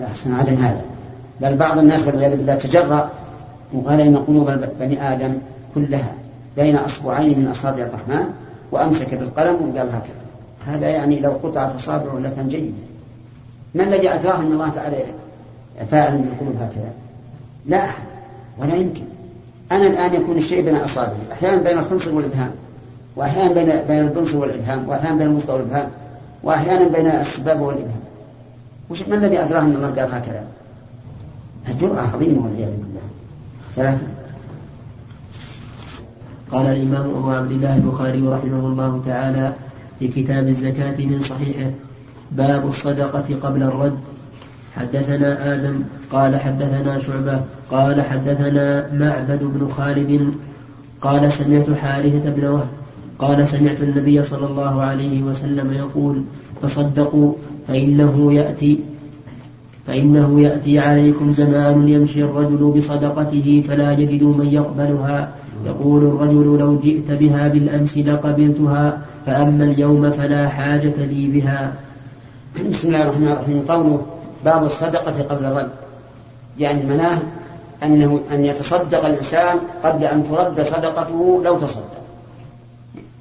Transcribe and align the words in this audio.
على 0.00 0.10
حسن 0.10 0.34
عدم 0.34 0.54
هذا. 0.54 0.82
بل 1.40 1.56
بعض 1.56 1.78
الناس 1.78 2.06
والعياذ 2.06 2.36
بالله 2.36 2.54
تجرأ 2.54 3.10
وقال 3.72 4.00
إن 4.00 4.16
قلوب 4.16 4.50
بني 4.80 5.12
آدم 5.12 5.34
كلها 5.74 6.12
بين 6.56 6.76
أصبعين 6.76 7.38
من 7.38 7.48
أصابع 7.48 7.82
الرحمن 7.82 8.24
وأمسك 8.72 9.14
بالقلم 9.14 9.54
وقال 9.54 9.88
هكذا. 9.88 10.20
هذا 10.66 10.88
يعني 10.88 11.20
لو 11.20 11.30
قطعت 11.30 11.74
أصابعه 11.74 12.18
لكان 12.18 12.48
جيدا 12.48 12.72
ما 13.74 13.84
الذي 13.84 14.14
أدراه 14.14 14.40
أن 14.40 14.52
الله 14.52 14.68
تعالى 14.68 14.96
فاعل 15.90 16.18
بالقلوب 16.18 16.56
هكذا؟ 16.56 16.92
لا 17.66 17.84
أحد 17.84 18.02
ولا 18.58 18.74
يمكن. 18.74 19.02
أنا 19.72 19.86
الآن 19.86 20.14
يكون 20.14 20.36
الشيء 20.36 20.64
بين 20.64 20.76
أصابعي. 20.76 21.16
أحيانا 21.32 21.62
بين 21.62 21.78
الخنصر 21.78 22.14
والإبهام. 22.14 22.50
وأحيانا 23.16 23.52
بين 23.52 23.66
بين 23.88 24.00
البنصر 24.00 24.38
والإبهام. 24.38 24.88
وأحيانا 24.88 25.16
بين 25.16 25.26
الوسطى 25.26 25.52
والإبهام. 25.52 25.88
وأحيانا 26.42 26.88
بين 26.88 27.06
السبابة 27.06 27.62
والإبهام. 27.62 28.00
وش 28.90 29.08
ما 29.08 29.14
الذي 29.14 29.38
أدراه 29.40 29.60
أن 29.60 29.74
الله 29.74 29.90
قال 29.90 30.14
هكذا؟ 30.14 30.44
الجرأة 31.68 32.00
عظيمة 32.00 32.44
والعياذ 32.44 32.70
بالله. 32.70 33.00
ثلاثة 33.76 34.06
قال 36.50 36.66
الإمام 36.66 37.10
أبو 37.10 37.30
عبد 37.30 37.50
الله 37.50 37.76
البخاري 37.76 38.22
رحمه 38.22 38.66
الله 38.66 39.02
تعالى 39.06 39.52
في 39.98 40.08
كتاب 40.08 40.48
الزكاة 40.48 41.06
من 41.06 41.20
صحيحه 41.20 41.70
باب 42.32 42.68
الصدقة 42.68 43.36
قبل 43.42 43.62
الرد. 43.62 43.98
حدثنا 44.76 45.54
آدم 45.54 45.82
قال 46.10 46.40
حدثنا 46.40 46.98
شعبة 46.98 47.42
قال 47.70 48.02
حدثنا 48.02 48.92
معبد 48.92 49.44
بن 49.44 49.68
خالد 49.68 50.34
قال 51.00 51.32
سمعت 51.32 51.70
حارثة 51.70 52.30
بن 52.30 52.44
وهب 52.44 52.68
قال 53.20 53.46
سمعت 53.46 53.80
النبي 53.80 54.22
صلى 54.22 54.46
الله 54.46 54.82
عليه 54.82 55.22
وسلم 55.22 55.72
يقول 55.72 56.22
تصدقوا 56.62 57.32
فإنه 57.68 58.32
يأتي 58.32 58.80
فإنه 59.86 60.40
يأتي 60.40 60.78
عليكم 60.78 61.32
زمان 61.32 61.88
يمشي 61.88 62.24
الرجل 62.24 62.72
بصدقته 62.76 63.62
فلا 63.68 63.92
يجد 63.92 64.22
من 64.22 64.46
يقبلها. 64.46 65.28
يقول 65.66 66.02
الرجل 66.04 66.58
لو 66.58 66.78
جئت 66.78 67.10
بها 67.10 67.48
بالأمس 67.48 67.98
لقبلتها 67.98 68.98
فأما 69.26 69.64
اليوم 69.64 70.10
فلا 70.10 70.48
حاجة 70.48 70.94
لي 70.96 71.26
بها. 71.26 71.72
بسم 72.70 72.88
الله 72.88 73.02
الرحمن 73.02 73.28
الرحيم. 73.28 73.64
قوله 73.68 74.02
باب 74.44 74.64
الصدقة 74.64 75.22
قبل 75.22 75.44
الرد. 75.44 75.70
يعني 76.58 76.82
مناه 76.82 77.18
أنه 77.82 78.20
أن 78.32 78.44
يتصدق 78.44 79.06
الإنسان 79.06 79.56
قبل 79.84 80.04
أن 80.04 80.24
ترد 80.24 80.60
صدقته 80.60 81.42
لو 81.44 81.58
تصدق. 81.58 81.99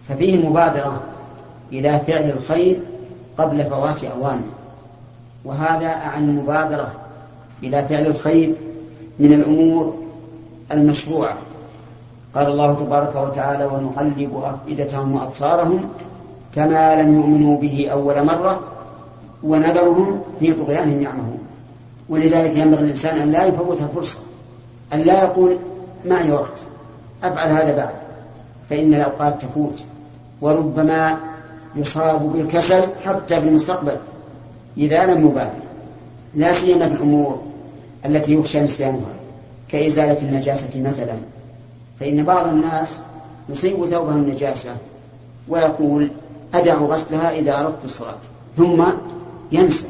ففيه 0.09 0.49
مبادرة 0.49 1.01
إلى 1.71 1.99
فعل 2.07 2.29
الخير 2.29 2.79
قبل 3.37 3.63
فوات 3.63 4.03
أوانه. 4.03 4.49
وهذا 5.45 5.87
عن 5.87 6.29
المبادرة 6.29 6.91
إلى 7.63 7.85
فعل 7.85 8.05
الخير 8.05 8.53
من 9.19 9.33
الأمور 9.33 9.93
المشروعة. 10.71 11.33
قال 12.35 12.47
الله 12.47 12.73
تبارك 12.73 13.15
وتعالى 13.15 13.65
ونقلب 13.65 14.43
أفئدتهم 14.43 15.15
وأبصارهم 15.15 15.89
كما 16.55 17.01
لم 17.01 17.15
يؤمنوا 17.15 17.57
به 17.57 17.89
أول 17.91 18.25
مرة 18.25 18.59
ونذرهم 19.43 20.21
في 20.39 20.53
طغيانهم 20.53 21.01
يعمهون. 21.01 21.39
ولذلك 22.09 22.57
ينبغي 22.57 22.83
الإنسان 22.83 23.19
أن 23.19 23.31
لا 23.31 23.45
يفوتها 23.45 23.87
فرصة 23.87 24.19
أن 24.93 24.99
لا 24.99 25.23
يقول 25.23 25.57
معي 26.05 26.31
وقت؟ 26.31 26.59
أفعل 27.23 27.49
هذا 27.49 27.75
بعد 27.75 27.93
فإن 28.69 28.93
الأوقات 28.93 29.41
تفوت. 29.41 29.83
وربما 30.41 31.17
يصاب 31.75 32.33
بالكسل 32.33 32.83
حتى 33.05 33.39
بالمستقبل 33.39 33.97
إذا 34.77 35.05
لم 35.05 35.27
يبادر. 35.27 35.59
لا 36.35 36.53
سيما 36.53 36.89
في 36.89 36.95
الأمور 36.95 37.41
التي 38.05 38.33
يخشى 38.33 38.61
نسيانها 38.61 39.13
كإزالة 39.69 40.21
النجاسة 40.21 40.81
مثلا. 40.81 41.15
فإن 41.99 42.23
بعض 42.23 42.47
الناس 42.47 42.99
يصيب 43.49 43.85
ثوبه 43.85 44.11
النجاسة 44.11 44.69
ويقول 45.47 46.11
أدع 46.53 46.75
غسلها 46.75 47.31
إذا 47.31 47.59
أردت 47.59 47.85
الصلاة 47.85 48.17
ثم 48.57 48.83
ينسى. 49.51 49.87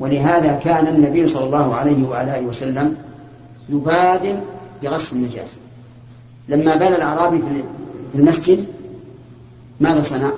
ولهذا 0.00 0.60
كان 0.64 0.86
النبي 0.86 1.26
صلى 1.26 1.44
الله 1.44 1.74
عليه 1.74 2.08
وعلى 2.08 2.38
آله 2.38 2.46
وسلم 2.46 2.96
يبادر 3.68 4.40
بغسل 4.82 5.16
النجاسة. 5.16 5.58
لما 6.48 6.76
بال 6.76 6.94
الأعرابي 6.94 7.38
في 7.38 7.64
المسجد 8.14 8.66
ماذا 9.80 10.02
صنع؟ 10.02 10.30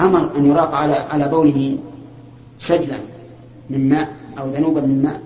أمر 0.00 0.36
أن 0.36 0.46
يراق 0.46 0.74
على 0.74 0.94
على 0.94 1.28
بوله 1.28 1.78
سجلا 2.58 2.98
من 3.70 3.88
ماء 3.88 4.08
أو 4.38 4.50
ذنوبا 4.50 4.80
من 4.80 5.02
ماء 5.02 5.20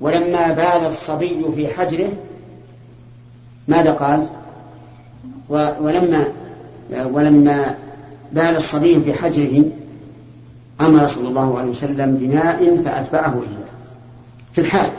ولما 0.00 0.52
بال 0.52 0.86
الصبي 0.86 1.44
في 1.54 1.68
حجره 1.68 2.12
ماذا 3.68 3.92
قال؟ 3.92 4.26
ولما 5.80 6.24
ولما 6.90 7.74
بال 8.32 8.56
الصبي 8.56 9.00
في 9.00 9.14
حجره 9.14 9.64
أمر 10.80 11.06
صلى 11.06 11.28
الله 11.28 11.58
عليه 11.58 11.70
وسلم 11.70 12.16
بماء 12.16 12.82
فأتبعه 12.84 13.32
إياه 13.34 13.68
في 14.52 14.60
الحال 14.60 14.90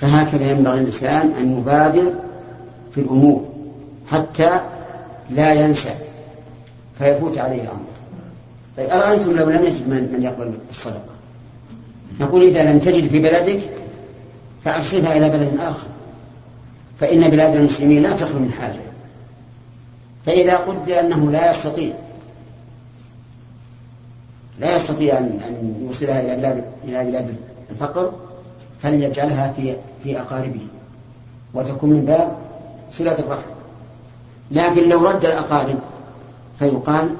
فهكذا 0.00 0.50
ينبغي 0.50 0.80
الإنسان 0.80 1.32
أن 1.40 1.58
يبادر 1.58 2.12
في 2.94 3.00
الأمور 3.00 3.44
حتى 4.10 4.60
لا 5.30 5.52
ينسى 5.52 5.94
فيفوت 6.98 7.38
عليه 7.38 7.62
الأمر. 7.62 7.86
طيب 8.76 8.90
أرأيتم 8.90 9.36
لو 9.36 9.50
لم 9.50 9.64
يجد 9.64 9.88
من, 9.88 10.12
من 10.12 10.22
يقبل 10.22 10.52
الصدقة؟ 10.70 11.14
نقول 12.20 12.42
إذا 12.42 12.72
لم 12.72 12.78
تجد 12.78 13.08
في 13.08 13.18
بلدك 13.18 13.60
فأرسلها 14.64 15.16
إلى 15.16 15.28
بلد 15.28 15.60
آخر. 15.60 15.86
فإن 17.00 17.30
بلاد 17.30 17.56
المسلمين 17.56 18.02
لا 18.02 18.16
تخلو 18.16 18.38
من 18.38 18.52
حاجة. 18.52 18.80
فإذا 20.26 20.56
قدر 20.56 21.00
أنه 21.00 21.30
لا 21.30 21.50
يستطيع 21.50 21.92
لا 24.58 24.76
يستطيع 24.76 25.18
أن 25.18 25.40
أن 25.48 25.86
يوصلها 25.86 26.20
إلى 26.20 26.36
بلاد 26.36 26.64
إلى 26.84 27.04
بلاد 27.04 27.36
الفقر 27.70 28.12
فليجعلها 28.82 29.52
في 29.52 29.76
في 30.04 30.20
أقاربه. 30.20 30.66
وتكون 31.54 31.90
من 31.90 32.04
باب 32.04 32.36
صلة 32.90 33.18
الرحم. 33.18 33.55
لكن 34.50 34.88
لو 34.88 35.08
رد 35.08 35.24
الأقارب 35.24 35.78
فيقال 36.58 37.10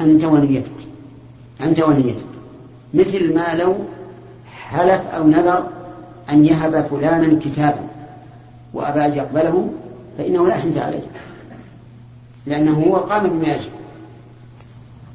أنت 0.00 0.24
ونيتك 0.24 0.70
أنت 1.62 1.80
ونيتك 1.80 2.24
مثل 2.94 3.34
ما 3.34 3.54
لو 3.54 3.74
حلف 4.70 5.06
أو 5.06 5.28
نذر 5.28 5.66
أن 6.30 6.44
يهب 6.44 6.84
فلانا 6.84 7.38
كتابا 7.44 7.86
وأبى 8.74 9.04
أن 9.04 9.14
يقبله 9.14 9.70
فإنه 10.18 10.48
لا 10.48 10.54
حنث 10.54 10.76
عليه 10.76 11.02
لأنه 12.46 12.72
هو 12.72 12.96
قام 12.96 13.26
بما 13.28 13.48
يجب. 13.48 13.70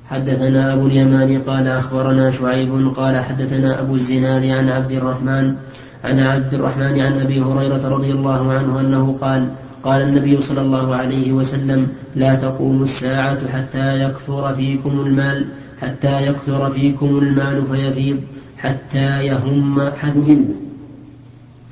حدثنا 0.10 0.74
أبو 0.74 0.88
اليمان 0.88 1.42
قال 1.42 1.68
أخبرنا 1.68 2.32
شعيب 2.32 2.94
قال 2.96 3.24
حدثنا 3.24 3.80
أبو 3.80 3.96
الزناد 3.96 4.46
عن 4.46 4.70
عبد 4.70 4.92
الرحمن 4.92 5.56
عن 6.04 6.20
عبد 6.20 6.54
الرحمن 6.54 7.00
عن 7.00 7.22
أبي 7.22 7.42
هريرة 7.42 7.90
رضي 7.90 8.12
الله 8.12 8.54
عنه 8.54 8.80
أنه 8.80 9.18
قال 9.22 9.48
قال 9.84 10.02
النبي 10.02 10.42
صلى 10.42 10.62
الله 10.62 10.96
عليه 10.96 11.32
وسلم 11.32 11.88
لا 12.16 12.36
تقوم 12.36 12.84
الساعة 12.84 13.48
حتى 13.48 14.04
يكثر 14.04 14.54
فيكم 14.56 15.00
المال 15.00 15.46
حتى 15.82 16.22
يكثر 16.22 16.70
فيكم 16.70 17.18
المال 17.18 17.66
فيفيض 17.66 18.20
حتى 18.58 19.26
يهم 19.26 19.80
يهم. 19.80 20.56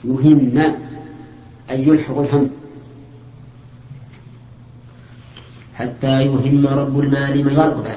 يهم. 0.03 0.61
أي 1.71 1.87
يلحق 1.87 2.17
الهم. 2.17 2.49
حتى 5.75 6.21
يهم 6.21 6.67
رب 6.67 6.99
المال 6.99 7.45
من 7.45 7.53
يقبل 7.53 7.95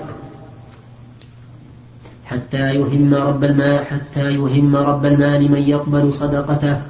حتى 2.25 2.75
يهم 2.75 3.15
رب 3.15 3.45
المال 3.45 3.87
حتى 3.87 4.33
يهم 4.33 4.77
رب 4.77 5.05
المال 5.07 5.53
من 5.53 5.63
يقبل 5.63 6.15
صدقته. 6.15 6.81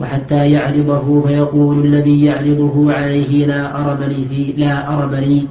وحتى 0.00 0.50
يعرضه 0.50 1.22
فيقول 1.26 1.86
الذي 1.86 2.24
يعرضه 2.24 2.92
عليه 2.92 3.46
لا 3.46 3.76
أرب 3.76 4.02
لي 4.02 4.24
في 4.24 4.52
لا 4.56 4.94
أرب 4.94 5.14
لي. 5.14 5.46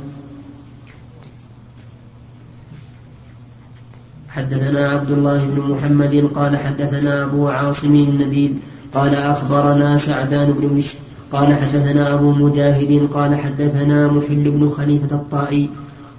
حدثنا 4.29 4.87
عبد 4.89 5.11
الله 5.11 5.45
بن 5.45 5.61
محمد 5.61 6.15
قال 6.33 6.57
حدثنا 6.57 7.23
أبو 7.23 7.47
عاصم 7.47 7.95
النبيل 7.95 8.53
قال 8.93 9.15
أخبرنا 9.15 9.97
سعدان 9.97 10.51
بن 10.51 10.73
مش 10.77 10.93
قال 11.31 11.53
حدثنا 11.53 12.13
أبو 12.13 12.31
مجاهد 12.31 13.09
قال 13.13 13.35
حدثنا 13.35 14.07
محل 14.07 14.51
بن 14.51 14.69
خليفة 14.69 15.15
الطائي 15.15 15.69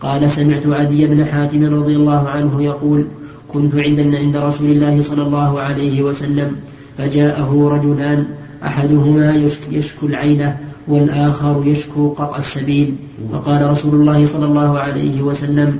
قال 0.00 0.31
سمعت 0.31 0.67
عدي 0.67 1.06
بن 1.06 1.25
حاتم 1.25 1.75
رضي 1.75 1.97
الله 1.97 2.29
عنه 2.29 2.62
يقول 2.62 3.06
كنت 3.49 3.75
عند 3.75 4.00
عند 4.00 4.37
رسول 4.37 4.71
الله 4.71 5.03
صلى 5.03 5.23
الله 5.23 5.61
عليه 5.61 6.03
وسلم 6.03 6.56
فجاءه 7.00 7.69
رجلان 7.73 8.25
أحدهما 8.64 9.49
يشكو 9.73 10.06
العيلة 10.06 10.56
والآخر 10.88 11.62
يشكو 11.64 12.08
قطع 12.12 12.37
السبيل. 12.38 12.94
فقال 13.32 13.70
رسول 13.70 13.94
الله 13.94 14.26
صلى 14.26 14.44
الله 14.44 14.79
عليه 14.79 15.23
وسلم 15.23 15.76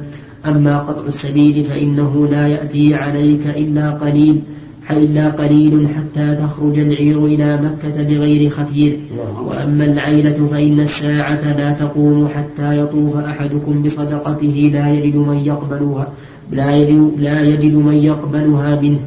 أما 0.47 0.79
قطع 0.79 1.07
السبيل 1.07 1.65
فإنه 1.65 2.29
لا 2.31 2.49
يأتي 2.49 2.95
عليك 2.95 3.47
إلا 3.47 3.91
قليل 3.91 4.43
إلا 4.91 5.29
قليل 5.31 5.89
حتى 5.89 6.35
تخرج 6.35 6.79
العير 6.79 7.25
إلى 7.25 7.57
مكة 7.63 8.03
بغير 8.03 8.51
خفير. 8.51 8.99
وأما 9.47 9.85
العيلة 9.85 10.47
فإن 10.47 10.81
الساعة 10.81 11.57
لا 11.59 11.73
تقوم 11.73 12.29
حتى 12.29 12.79
يطوف 12.79 13.17
أحدكم 13.17 13.83
بصدقته 13.83 14.71
لا 14.73 14.91
يجد 14.95 15.17
من 15.17 15.37
يقبلها 15.37 16.09
لا 16.53 16.77
يجد, 16.77 17.13
لا 17.19 17.43
يجد 17.43 17.75
من 17.75 17.95
يقبلها 17.95 18.81
منه. 18.81 18.99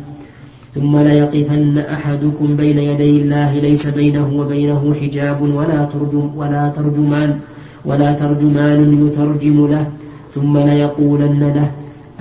ثم 0.75 0.97
ليقفن 0.97 1.77
أحدكم 1.77 2.55
بين 2.55 2.77
يدي 2.77 3.21
الله 3.21 3.59
ليس 3.59 3.87
بينه 3.87 4.27
وبينه 4.39 4.93
حجاب 5.01 5.41
ولا 5.41 5.85
ترجم 5.85 6.29
ولا 6.37 6.73
ترجمان 6.75 7.39
ولا 7.85 8.13
ترجمان 8.13 9.07
يترجم 9.07 9.67
له. 9.67 9.87
ثم 10.33 10.57
ليقولن 10.57 11.43
له 11.55 11.71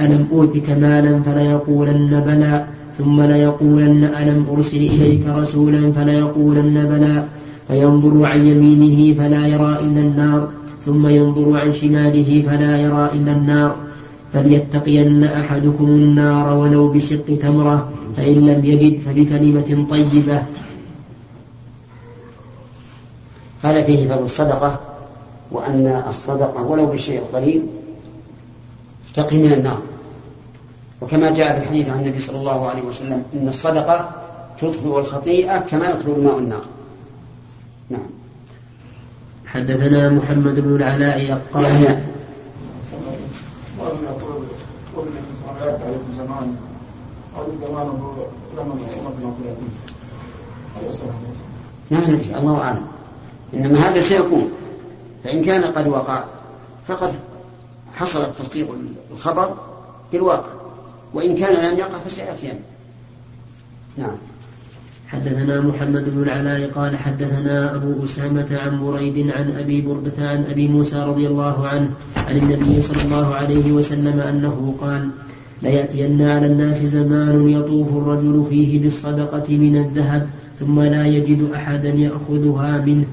ألم 0.00 0.26
أوتك 0.32 0.70
مالا 0.70 1.22
فليقولن 1.22 2.12
بلى. 2.26 2.64
ثم 2.98 3.22
ليقولن 3.22 4.04
ألم 4.04 4.46
أرسل 4.52 4.76
إليك 4.76 5.26
رسولا 5.26 5.92
فليقولن 5.92 6.76
بلى. 6.92 7.24
فينظر 7.68 8.24
عن 8.26 8.40
يمينه 8.46 9.14
فلا 9.14 9.46
يرى 9.46 9.72
إلا 9.80 10.00
النار. 10.00 10.48
ثم 10.84 11.06
ينظر 11.06 11.56
عن 11.60 11.72
شماله 11.72 12.42
فلا 12.42 12.76
يرى 12.76 13.10
إلا 13.16 13.32
النار. 13.32 13.76
فليتقين 14.32 15.24
أحدكم 15.24 15.84
النار 15.84 16.56
ولو 16.56 16.92
بشق 16.92 17.38
تمرة 17.42 17.92
فإن 18.16 18.34
لم 18.34 18.64
يجد 18.64 18.98
فبكلمة 18.98 19.86
طيبة. 19.90 20.42
هذا 23.62 23.82
فيه 23.82 24.08
فضل 24.08 24.24
الصدقة 24.24 24.80
وأن 25.50 26.02
الصدقة 26.08 26.62
ولو 26.62 26.86
بشيء 26.86 27.22
قليل 27.32 27.62
تقي 29.14 29.36
من 29.36 29.52
النار. 29.52 29.82
وكما 31.00 31.30
جاء 31.30 31.58
في 31.58 31.62
الحديث 31.62 31.88
عن 31.88 31.98
النبي 31.98 32.18
صلى 32.18 32.38
الله 32.38 32.68
عليه 32.68 32.82
وسلم 32.82 33.22
إن 33.34 33.48
الصدقة 33.48 34.10
تطفئ 34.58 34.98
الخطيئة 34.98 35.58
كما 35.58 35.86
يطفئ 35.86 36.16
الماء 36.16 36.38
النار. 36.38 36.64
نعم. 37.90 38.06
حدثنا 39.46 40.08
محمد 40.08 40.60
بن 40.60 40.76
العلاء 40.76 41.42
قال 41.54 41.98
يعني 51.90 52.00
ما 52.08 52.14
ندري 52.14 52.38
الله 52.38 52.60
أعلم. 52.60 52.86
إنما 53.54 53.78
هذا 53.78 54.02
سيكون 54.02 54.50
فإن 55.24 55.44
كان 55.44 55.64
قد 55.64 55.88
وقع 55.88 56.24
فقد 56.88 57.14
حصل 57.94 58.34
تصديق 58.34 58.68
الخبر 59.12 59.56
بالواقع. 60.12 60.52
وإن 61.14 61.36
كان 61.36 61.72
لم 61.72 61.78
يقع 61.78 61.98
فسيأتي 61.98 62.52
نعم. 63.96 64.16
حدثنا 65.12 65.60
محمد 65.60 66.14
بن 66.14 66.22
العلاء 66.22 66.70
قال 66.70 66.96
حدثنا 66.96 67.74
أبو 67.74 68.04
أسامة 68.04 68.48
عن 68.50 68.86
بريد 68.86 69.30
عن 69.30 69.50
أبي 69.58 69.80
بردة 69.80 70.12
عن 70.18 70.44
أبي 70.44 70.68
موسى 70.68 70.96
رضي 70.96 71.26
الله 71.26 71.68
عنه 71.68 71.90
عن 72.16 72.36
النبي 72.36 72.82
صلى 72.82 73.02
الله 73.02 73.34
عليه 73.34 73.72
وسلم 73.72 74.20
أنه 74.20 74.74
قال 74.80 75.08
ليأتين 75.62 76.22
على 76.22 76.46
الناس 76.46 76.82
زمان 76.82 77.48
يطوف 77.48 77.88
الرجل 77.88 78.46
فيه 78.50 78.80
بالصدقة 78.80 79.56
من 79.56 79.76
الذهب 79.76 80.28
ثم 80.58 80.80
لا 80.80 81.06
يجد 81.06 81.50
أحدا 81.54 81.88
يأخذها 81.88 82.78
منه. 82.78 83.04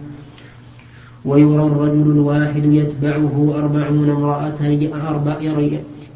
ويرى 1.25 1.63
الرجل 1.63 2.11
الواحد 2.11 2.65
يتبعه 2.65 3.53
أربعون 3.55 4.09
امرأة 4.09 4.61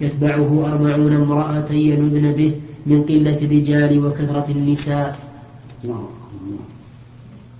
يتبعه 0.01 0.71
أربعون 0.71 1.13
امرأة 1.13 1.71
يلذن 1.71 2.31
به 2.31 2.53
من 2.85 3.03
قلة 3.03 3.37
الرجال 3.41 4.05
وكثرة 4.05 4.45
النساء. 4.49 5.17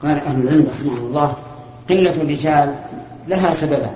قال 0.01 0.17
أهل 0.17 0.41
العلم 0.41 0.67
رحمه 0.67 1.07
الله 1.07 1.35
قلة 1.89 2.21
الرجال 2.21 2.73
لها 3.27 3.53
سببان. 3.53 3.91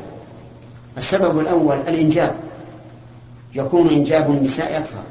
السبب 0.98 1.40
الأول 1.40 1.78
الإنجاب. 1.88 2.32
يكون 3.56 3.90
إنجاب 3.90 4.32
النساء 4.32 4.78
أكثر. 4.78 5.04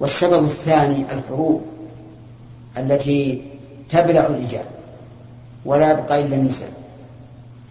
والسبب 0.00 0.44
الثاني 0.44 1.04
الحروب 1.12 1.62
التي 2.78 3.42
تبلع 3.88 4.26
الرجال 4.26 4.64
ولا 5.64 5.90
يبقى 5.90 6.20
إلا 6.20 6.36
النساء. 6.36 6.72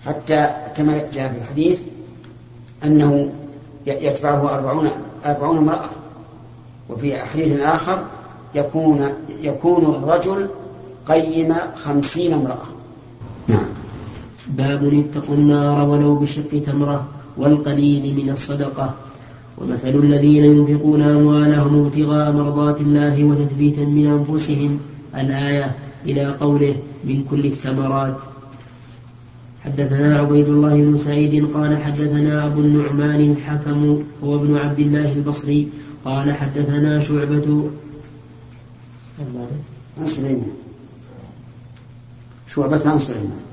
حتى 0.06 0.50
كما 0.78 1.02
جاء 1.14 1.34
في 1.34 1.38
الحديث 1.38 1.82
أنه 2.84 3.30
يتبعه 3.88 4.56
أربعون 4.56 4.90
أربعون 5.26 5.58
امرأة. 5.58 5.90
وفي 6.90 7.20
حديث 7.20 7.60
آخر 7.60 8.04
يكون 8.56 9.14
يكون 9.42 9.86
الرجل 9.86 10.50
قيم 11.06 11.56
خمسين 11.76 12.34
امرأة. 12.34 12.68
نعم. 13.48 13.66
باب 14.48 14.94
اتقوا 14.94 15.36
النار 15.36 15.90
ولو 15.90 16.16
بشق 16.16 16.62
تمرة 16.66 17.08
والقليل 17.38 18.26
من 18.26 18.30
الصدقة. 18.30 18.94
ومثل 19.62 19.88
الذين 19.88 20.44
ينفقون 20.46 21.02
أموالهم 21.02 21.86
ابتغاء 21.86 22.32
مرضات 22.32 22.82
الله 22.82 23.24
وتثبيتا 23.24 23.86
من 23.86 24.08
أنفسهم 24.08 24.80
الآية 25.16 25.76
إلى 26.06 26.26
قوله 26.26 26.76
من 27.04 27.24
كل 27.24 27.46
الثمرات. 27.46 28.18
حدثنا 29.62 30.18
عبيد 30.18 30.48
الله 30.48 30.76
بن 30.76 30.98
سعيد 30.98 31.46
قال 31.54 31.78
حدثنا 31.78 32.46
أبو 32.46 32.60
النعمان 32.60 33.32
الحكم 33.32 34.04
هو 34.24 34.36
ابن 34.36 34.58
عبد 34.58 34.80
الله 34.80 35.14
البصري 35.14 35.68
قال 36.06 36.32
حدثنا 36.32 37.00
شعبة. 37.00 37.70
شعبة 42.48 42.90
عن 42.90 43.00
سليمان. 43.00 43.49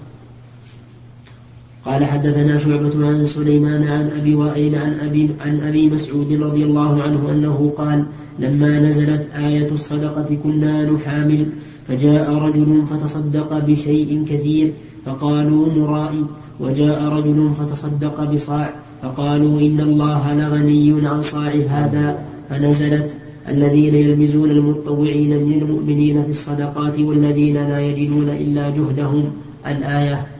قال 1.86 2.04
حدثنا 2.04 2.58
شعبة 2.58 3.06
عن 3.06 3.24
سليمان 3.24 3.88
عن 3.88 4.10
أبي 4.20 4.34
وائل 4.34 4.74
عن 4.74 4.92
أبي 5.00 5.30
عن 5.40 5.60
أبي 5.60 5.90
مسعود 5.90 6.32
رضي 6.32 6.64
الله 6.64 7.02
عنه 7.02 7.30
أنه 7.30 7.72
قال 7.76 8.04
لما 8.38 8.80
نزلت 8.80 9.28
آية 9.36 9.70
الصدقة 9.70 10.38
كنا 10.42 10.90
نحامل 10.90 11.46
فجاء 11.88 12.34
رجل 12.34 12.86
فتصدق 12.86 13.58
بشيء 13.58 14.24
كثير 14.28 14.72
فقالوا 15.04 15.66
مرائي 15.76 16.24
وجاء 16.60 17.02
رجل 17.04 17.50
فتصدق 17.58 18.32
بصاع 18.32 18.74
فقالوا 19.02 19.60
إن 19.60 19.80
الله 19.80 20.34
لغني 20.34 21.08
عن 21.08 21.22
صاع 21.22 21.52
هذا 21.68 22.18
فنزلت 22.50 23.14
الذين 23.48 23.94
يلمزون 23.94 24.50
المتطوعين 24.50 25.44
من 25.44 25.62
المؤمنين 25.62 26.22
في 26.24 26.30
الصدقات 26.30 26.98
والذين 26.98 27.54
لا 27.54 27.80
يجدون 27.80 28.28
إلا 28.28 28.70
جهدهم 28.70 29.24
الآية. 29.66 30.35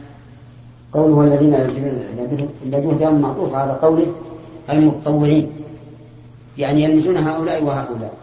قوله 0.93 1.21
الذين 1.21 1.51
لا 1.51 1.63
يجدون 1.63 2.49
إلا 2.63 2.79
جهدهم 2.79 3.21
معطوف 3.21 3.55
على 3.55 3.71
قوله 3.71 4.07
المتطوعين. 4.69 5.49
يعني 6.57 6.83
يلمزون 6.83 7.17
هؤلاء 7.17 7.63
وهؤلاء. 7.63 8.13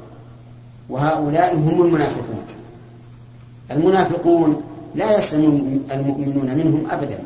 وهؤلاء 0.89 1.55
هم 1.55 1.83
المنافقون. 1.83 2.43
المنافقون 3.71 4.63
لا 4.95 5.19
يسلم 5.19 5.83
المؤمنون 5.93 6.55
منهم 6.55 6.91
أبدا. 6.91 7.19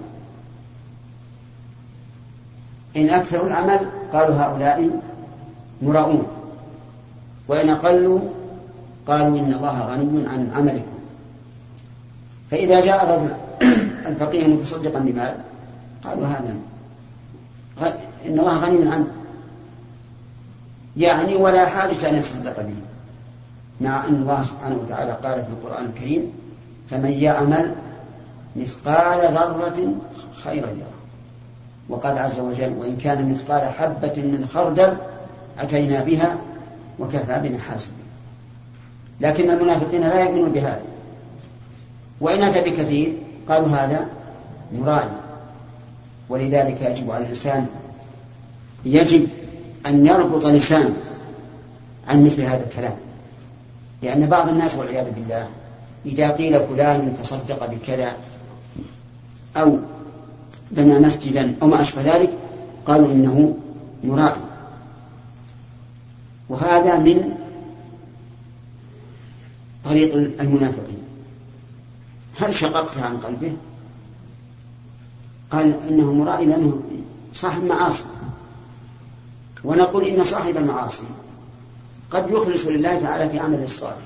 إن 2.96 3.08
أكثروا 3.08 3.46
العمل 3.46 3.80
قالوا 4.12 4.34
هؤلاء 4.34 4.90
مراؤون. 5.82 6.26
وإن 7.48 7.68
أقلوا 7.68 8.20
قالوا 9.06 9.38
إن 9.38 9.52
الله 9.52 9.80
غني 9.80 10.26
عن 10.26 10.50
عملكم. 10.54 10.98
فإذا 12.50 12.80
جاء 12.80 13.04
الرجل 13.04 13.47
الفقير 14.08 14.48
متصدقا 14.48 14.98
بمال 14.98 15.34
قالوا 16.04 16.26
هذا. 16.26 16.56
إن 18.26 18.38
الله 18.38 18.58
غني 18.58 18.90
عنه. 18.92 19.06
يعني 20.96 21.36
ولا 21.36 21.66
حاجة 21.66 22.08
أن 22.08 22.16
يتصدق 22.16 22.60
به. 22.60 22.74
مع 23.80 24.04
أن 24.04 24.14
الله 24.14 24.42
سبحانه 24.42 24.76
وتعالى 24.76 25.12
قال 25.12 25.44
في 25.44 25.50
القرآن 25.50 25.84
الكريم 25.84 26.32
فمن 26.90 27.12
يعمل 27.12 27.74
مثقال 28.56 29.20
ذرة 29.34 29.94
خيرا 30.44 30.66
يره. 30.66 30.98
وقال 31.88 32.18
عز 32.18 32.40
وجل 32.40 32.72
وإن 32.72 32.96
كان 32.96 33.32
مثقال 33.32 33.62
حبة 33.62 34.22
من 34.22 34.46
خردل 34.46 34.96
أتينا 35.58 36.04
بها 36.04 36.36
وكفى 36.98 37.40
بنا 37.42 37.58
حاسبين. 37.58 37.98
لكن 39.20 39.50
المنافقين 39.50 40.00
لا 40.00 40.20
يؤمنون 40.20 40.52
بهذا. 40.52 40.82
وإن 42.20 42.42
أتى 42.42 42.60
بكثير 42.60 43.12
قالوا 43.48 43.68
هذا 43.68 44.06
مرائي 44.72 45.10
ولذلك 46.28 46.82
يجب 46.82 47.10
على 47.10 47.24
الإنسان 47.24 47.66
يجب 48.84 49.28
أن 49.86 50.06
يربط 50.06 50.46
لسانه 50.46 50.94
عن 52.08 52.24
مثل 52.24 52.42
هذا 52.42 52.64
الكلام. 52.64 52.94
لأن 54.02 54.26
بعض 54.26 54.48
الناس 54.48 54.74
والعياذ 54.74 55.10
بالله 55.10 55.48
إذا 56.06 56.30
قيل 56.30 56.66
فلان 56.66 57.16
تصدق 57.22 57.70
بكذا 57.70 58.12
أو 59.56 59.78
بنى 60.70 60.98
مسجدا 60.98 61.54
أو 61.62 61.66
ما 61.66 61.80
أشبه 61.80 62.02
ذلك 62.02 62.30
قالوا 62.86 63.12
إنه 63.12 63.54
مرائي 64.04 64.40
وهذا 66.48 66.96
من 66.98 67.34
طريق 69.84 70.14
المنافقين. 70.14 71.02
هل 72.38 72.54
شققتها 72.54 73.04
عن 73.04 73.16
قلبه؟ 73.16 73.52
قال 75.50 75.88
إنه 75.88 76.12
مرائي 76.12 76.46
لأنه 76.46 76.82
صاحب 77.34 77.64
معاصي. 77.64 78.04
ونقول 79.64 80.08
إن 80.08 80.22
صاحب 80.22 80.56
المعاصي 80.56 81.04
قد 82.10 82.30
يخلص 82.30 82.66
لله 82.66 82.98
تعالى 82.98 83.30
في 83.30 83.38
عمله 83.38 83.64
الصالح. 83.64 84.02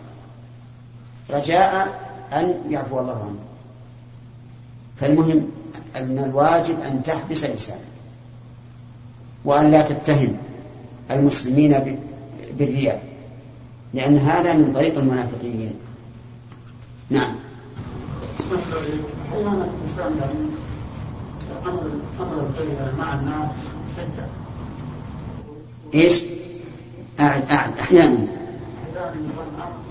رجاء 1.31 2.01
أن 2.33 2.61
يعفو 2.71 3.01
الله 3.01 3.13
عنه. 3.13 3.39
فالمهم 5.01 5.51
أن 5.97 6.19
الواجب 6.19 6.81
أن 6.81 7.03
تحبس 7.03 7.45
لسانك. 7.45 7.81
وأن 9.45 9.71
لا 9.71 9.83
تتهم 9.83 10.37
المسلمين 11.11 11.99
بالرياء. 12.59 13.03
لأن 13.95 14.19
هذا 14.19 14.53
من 14.53 14.73
طريق 14.75 14.99
المنافقين. 14.99 15.75
نعم. 17.11 17.35
أحيانا 18.55 19.65
الإنسان 19.65 20.21
أمر 21.67 21.91
أمر 22.21 22.47
الخير 22.47 22.97
مع 22.99 23.15
الناس 23.15 23.51
شدة 23.97 24.27
إيش؟ 25.95 26.23
أعد 27.21 27.51
أعد 27.51 27.79
أحيانا 27.79 28.27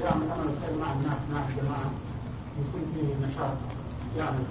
يعمل 0.04 0.24
أمر 0.32 0.44
الخير 0.44 0.80
مع 0.80 0.94
الناس 0.94 1.20
مع 1.34 1.42
الجماعة 1.50 1.92
فيه 2.94 3.28
نشاط 3.28 3.58
يعمل 4.18 4.44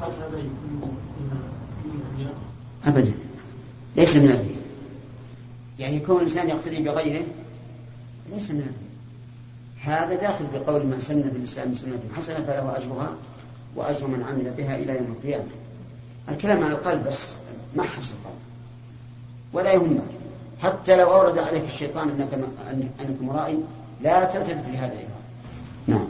هل 0.00 0.10
هذا 0.20 0.38
يكون 0.38 0.80
من؟ 0.80 2.32
أبدا 2.86 3.12
ليس 3.96 4.16
من 4.16 4.24
الرياء 4.24 4.60
يعني 5.78 5.96
يكون 5.96 6.16
الإنسان 6.16 6.48
يقتدي 6.48 6.82
بغيره 6.82 7.24
ليس 8.32 8.50
من 8.50 8.58
الرياء 8.58 8.89
هذا 9.84 10.14
داخل 10.14 10.44
بقول 10.54 10.86
من 10.86 11.00
سن 11.00 11.22
في 11.22 11.36
الإسلام 11.36 11.74
سنة 11.74 11.98
حسنة 12.16 12.44
فله 12.44 12.76
أجرها 12.76 13.14
وأجر 13.76 14.06
من 14.06 14.22
عمل 14.22 14.54
بها 14.56 14.76
إلى 14.76 14.96
يوم 14.96 15.16
القيامة. 15.18 15.50
الكلام 16.28 16.64
عن 16.64 16.70
القلب 16.70 17.06
بس 17.06 17.28
ما 17.76 17.82
حصل. 17.82 18.14
القلب 18.14 18.38
ولا 19.52 19.72
يهمك. 19.72 20.02
حتى 20.62 20.96
لو 20.96 21.12
أورد 21.12 21.38
عليك 21.38 21.64
الشيطان 21.64 22.08
أنك 22.08 22.34
أنك 23.00 23.22
مرائي 23.22 23.58
لا 24.02 24.24
تلتفت 24.24 24.68
لهذا 24.68 24.92
الإيمان. 24.92 25.20
نعم. 25.86 26.06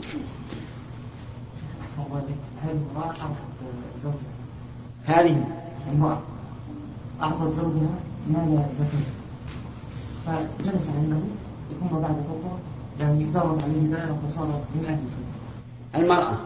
هذه 2.63 2.71
المرأة 2.71 3.13
زوجها؟ 4.03 4.15
هذه. 5.05 5.45
المرأة. 5.91 6.21
أعطت 7.21 7.53
زوجها؟ 7.53 7.95
مال 8.27 8.65
زكاة 8.79 9.21
فجلس 10.25 10.89
عنده 10.89 11.17
ثم 11.79 11.97
بعد 11.97 12.15
فترة 12.29 12.59
يعني 12.99 13.25
ضرب 13.25 13.61
عليه 13.63 13.81
ماله 13.81 14.17
فصار 14.27 14.47
من 14.75 14.99
الزكاة 15.95 16.03
المرأة. 16.03 16.37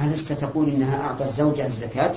لا 0.00 0.12
است 0.14 0.32
تقول 0.32 0.68
إنها 0.68 1.00
أعطت 1.00 1.28
زوجها 1.28 1.66
الزكاة؟ 1.66 2.12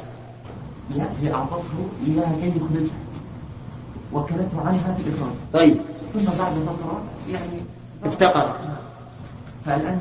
لا 0.95 1.05
هي 1.21 1.33
أعطته 1.33 1.87
إياها 2.07 2.35
كي 2.41 2.47
يخرجها 2.47 2.97
وكلته 4.13 4.61
عنها 4.65 4.97
بالإخراج 4.97 5.33
طيب. 5.53 5.77
ثم 6.13 6.25
بعد 6.25 6.53
فترة 6.53 7.01
يعني 7.31 7.61
افتقر. 8.03 8.55
فالآن 9.65 9.99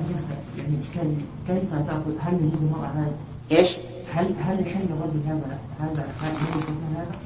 يعني 0.59 0.76
كيف 0.95 1.02
كيف 1.49 1.75
تأخذ 1.87 2.12
هل 2.21 2.35
يجوز 2.35 2.62
المرأة 2.62 2.87
هذا 2.87 3.12
إيش؟ 3.52 3.76
هل 4.14 4.35
هل 4.40 4.66
يحل 4.66 4.85
الرجل 4.90 5.21
هذا 5.26 5.59
هذا 5.80 6.09
هل 6.21 6.33
يستثنى 6.33 6.97
هذا 6.97 7.16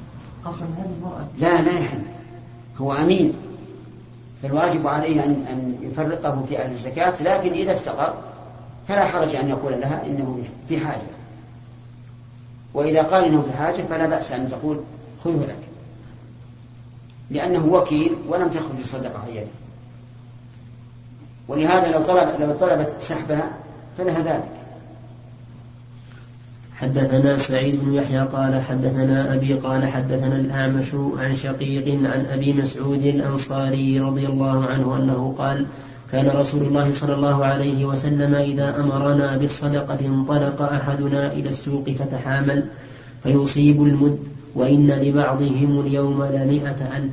خاصة 0.45 0.65
هذه 0.65 0.89
المرأة؟ 0.99 1.27
لا 1.39 1.61
لا 1.61 1.79
يحل 1.79 2.01
هو 2.77 2.93
أمين. 2.93 3.33
فالواجب 4.43 4.87
عليه 4.87 5.23
أن 5.23 5.31
أن 5.31 5.77
يفرقه 5.81 6.45
في 6.49 6.59
أهل 6.59 6.71
الزكاة 6.71 7.23
لكن 7.23 7.53
إذا 7.53 7.73
افتقر 7.73 8.13
فلا 8.87 9.05
حرج 9.05 9.35
أن 9.35 9.49
يقول 9.49 9.81
لها 9.81 10.03
إنه 10.05 10.43
في 10.69 10.79
حاجة. 10.79 11.13
وإذا 12.73 13.01
قال 13.01 13.25
إنه 13.25 13.41
في 13.41 13.57
حاجة 13.57 13.81
فلا 13.81 14.05
بأس 14.05 14.31
أن 14.31 14.49
تقول 14.49 14.79
خذه 15.23 15.45
لك. 15.45 15.59
لأنه 17.29 17.65
وكيل 17.65 18.15
ولم 18.27 18.49
تخرج 18.49 18.79
الصدقة 18.79 19.27
يده 19.29 19.47
ولهذا 21.47 21.87
لو 21.87 22.03
طلب 22.03 22.29
لو 22.39 22.57
طلبت 22.57 22.95
سحبها 22.99 23.51
فلها 23.97 24.19
ذلك. 24.19 24.52
حدثنا 26.75 27.37
سعيد 27.37 27.79
بن 27.85 27.93
يحيى 27.93 28.19
قال 28.19 28.61
حدثنا 28.61 29.33
أبي 29.33 29.53
قال 29.53 29.85
حدثنا 29.87 30.35
الأعمش 30.35 30.95
عن 31.17 31.35
شقيق 31.35 31.87
عن 31.87 32.25
أبي 32.25 32.53
مسعود 32.53 33.05
الأنصاري 33.05 33.99
رضي 33.99 34.25
الله 34.27 34.65
عنه 34.65 34.97
أنه 34.97 35.35
قال 35.37 35.65
كان 36.11 36.27
رسول 36.27 36.61
الله 36.63 36.91
صلى 36.91 37.13
الله 37.13 37.45
عليه 37.45 37.85
وسلم 37.85 38.35
إذا 38.35 38.79
أمرنا 38.83 39.37
بالصدقة 39.37 39.99
انطلق 40.05 40.61
أحدنا 40.61 41.33
إلى 41.33 41.49
السوق 41.49 41.89
فتحامل 41.89 42.63
فيصيب 43.23 43.83
المد 43.83 44.19
وإن 44.55 44.87
لبعضهم 44.87 45.79
اليوم 45.79 46.23
لمئة 46.23 46.97
ألف. 46.97 47.11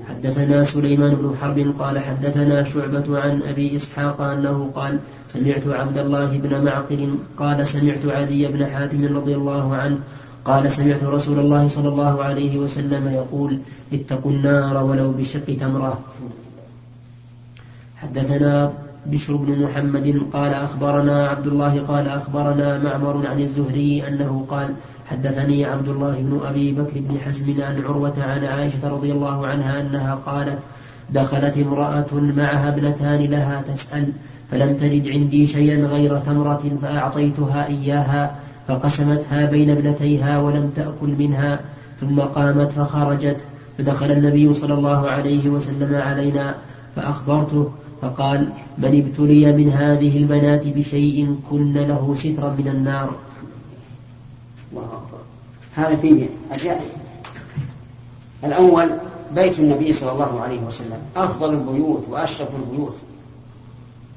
حدثنا 0.00 0.64
سليمان 0.64 1.14
بن 1.14 1.36
حرب 1.40 1.74
قال 1.78 1.98
حدثنا 1.98 2.62
شعبة 2.62 3.18
عن 3.18 3.42
أبي 3.42 3.76
إسحاق 3.76 4.20
أنه 4.20 4.70
قال 4.74 4.98
سمعت 5.28 5.66
عبد 5.66 5.98
الله 5.98 6.38
بن 6.38 6.64
معقل 6.64 7.14
قال 7.36 7.66
سمعت 7.66 8.06
عدي 8.06 8.48
بن 8.48 8.66
حاتم 8.66 9.16
رضي 9.16 9.34
الله 9.36 9.76
عنه 9.76 9.98
قال 10.44 10.72
سمعت 10.72 11.04
رسول 11.04 11.38
الله 11.38 11.68
صلى 11.68 11.88
الله 11.88 12.24
عليه 12.24 12.58
وسلم 12.58 13.08
يقول 13.08 13.58
اتقوا 13.92 14.32
النار 14.32 14.84
ولو 14.84 15.12
بشق 15.12 15.44
تمرة. 15.44 16.00
حدثنا 17.96 18.72
بشر 19.06 19.36
بن 19.36 19.62
محمد 19.62 20.22
قال 20.32 20.54
أخبرنا 20.54 21.28
عبد 21.28 21.46
الله 21.46 21.80
قال 21.80 22.08
أخبرنا 22.08 22.78
معمر 22.78 23.26
عن 23.26 23.40
الزهري 23.40 24.08
أنه 24.08 24.44
قال 24.48 24.74
حدثني 25.12 25.64
عبد 25.64 25.88
الله 25.88 26.14
بن 26.20 26.40
أبي 26.44 26.72
بكر 26.72 26.92
بن 26.96 27.18
حزم 27.18 27.62
عن 27.62 27.82
عروة 27.82 28.14
عن 28.18 28.44
عائشة 28.44 28.88
رضي 28.88 29.12
الله 29.12 29.46
عنها 29.46 29.80
أنها 29.80 30.14
قالت 30.14 30.58
دخلت 31.10 31.58
امرأة 31.58 32.06
معها 32.12 32.68
ابنتان 32.68 33.20
لها 33.20 33.62
تسأل 33.62 34.12
فلم 34.50 34.76
تجد 34.76 35.08
عندي 35.08 35.46
شيئا 35.46 35.86
غير 35.86 36.18
تمرة 36.18 36.78
فأعطيتها 36.82 37.66
إياها 37.66 38.36
فقسمتها 38.68 39.46
بين 39.46 39.70
ابنتيها 39.70 40.40
ولم 40.40 40.70
تأكل 40.76 41.08
منها 41.18 41.60
ثم 41.96 42.20
قامت 42.20 42.72
فخرجت 42.72 43.40
فدخل 43.78 44.10
النبي 44.10 44.54
صلى 44.54 44.74
الله 44.74 45.10
عليه 45.10 45.48
وسلم 45.48 45.94
علينا 45.94 46.54
فأخبرته 46.96 47.70
فقال 48.02 48.48
من 48.78 49.02
ابتلي 49.04 49.52
من 49.52 49.68
هذه 49.68 50.18
البنات 50.18 50.66
بشيء 50.66 51.36
كن 51.50 51.72
له 51.72 52.14
سترا 52.14 52.56
من 52.58 52.68
النار. 52.68 53.10
هذا 55.74 55.96
فيه 55.96 56.28
أجائب 56.52 56.80
الأول 58.44 58.90
بيت 59.34 59.58
النبي 59.58 59.92
صلى 59.92 60.12
الله 60.12 60.40
عليه 60.40 60.60
وسلم. 60.60 60.98
أفضل 61.16 61.54
البيوت 61.54 62.08
وأشرف 62.08 62.48
البيوت. 62.54 62.96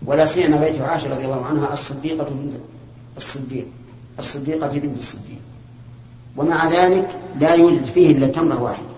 ولا 0.05 0.25
سيما 0.25 0.57
بيت 0.57 0.81
عائشة 0.81 1.09
رضي 1.09 1.25
الله 1.25 1.45
عنها 1.45 1.73
الصديقة 1.73 2.23
بنت 2.23 2.53
الصديق 3.17 3.65
الصديقة 4.19 4.67
بنت 4.67 4.99
الصديق. 4.99 5.39
ومع 6.37 6.69
ذلك 6.69 7.19
لا 7.39 7.53
يوجد 7.53 7.85
فيه 7.85 8.11
إلا 8.11 8.27
تمرة 8.27 8.61
واحدة. 8.61 8.95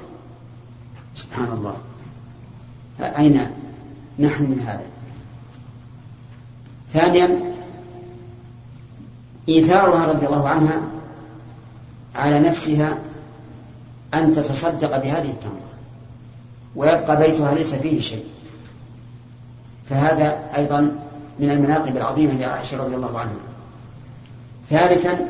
سبحان 1.16 1.48
الله. 1.52 1.78
أين 3.00 3.52
نحن 4.20 4.44
من 4.44 4.60
هذا؟ 4.60 4.86
ثانيا 6.94 7.54
إيثارها 9.50 10.06
رضي 10.06 10.26
الله 10.26 10.50
عنها 10.50 10.82
على 12.18 12.40
نفسها 12.40 12.98
أن 14.14 14.34
تتصدق 14.36 14.98
بهذه 14.98 15.30
التمرة 15.30 15.68
ويبقى 16.76 17.18
بيتها 17.18 17.56
ليس 17.56 17.76
فيه 17.76 18.02
شيء. 18.02 18.26
فهذا 19.90 20.40
أيضا 20.56 20.82
من 21.40 21.50
المناقب 21.52 21.98
العظيمة 21.98 22.34
لعائشة 22.34 22.84
رضي 22.84 22.96
الله 22.96 23.20
عنها. 23.20 23.36
ثالثا 24.70 25.30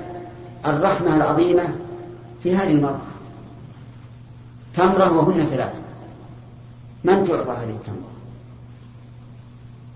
الرحمة 0.66 1.16
العظيمة 1.16 1.64
في 2.44 2.56
هذه 2.56 2.72
المرأة. 2.72 3.00
تمرة 4.74 5.18
وهن 5.18 5.42
ثلاث. 5.42 5.74
من 7.04 7.24
تعطى 7.24 7.52
هذه 7.52 7.70
التمرة؟ 7.70 8.18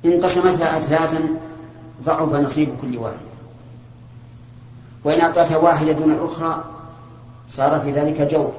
إن 0.05 0.25
قسمتها 0.25 0.77
أثلاثا 0.77 1.29
ضعف 2.05 2.33
نصيب 2.33 2.69
كل 2.81 2.98
واحدة 2.98 3.31
وإن 5.03 5.21
أعطتها 5.21 5.57
واحدة 5.57 5.91
دون 5.91 6.12
الأخرى 6.12 6.63
صار 7.51 7.81
في 7.81 7.91
ذلك 7.91 8.22
جور. 8.22 8.51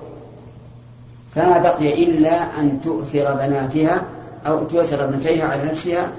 فما 1.34 1.58
بقي 1.58 2.04
إلا 2.04 2.60
أن 2.60 2.80
تؤثر 2.84 3.34
بناتها 3.34 4.02
أو 4.46 4.64
تؤثر 4.64 5.04
ابنتيها 5.04 5.44
على 5.44 5.64
نفسها 5.64 6.12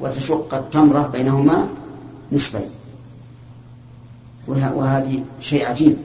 وتشق 0.00 0.54
التمرة 0.54 1.10
بينهما 1.12 1.68
نصفين. 2.32 2.70
وهذه 4.48 5.22
شيء 5.40 5.66
عجيب. 5.66 5.96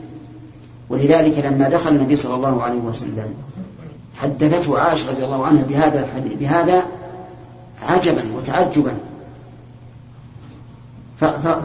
ولذلك 0.89 1.45
لما 1.45 1.69
دخل 1.69 1.89
النبي 1.89 2.15
صلى 2.15 2.36
الله 2.36 2.63
عليه 2.63 2.79
وسلم 2.79 3.34
حدثته 4.15 4.79
عائشة 4.79 5.10
رضي 5.10 5.25
الله 5.25 5.45
عنها 5.45 5.63
بهذا 5.63 6.07
بهذا 6.39 6.84
عجبا 7.84 8.24
وتعجبا. 8.36 8.98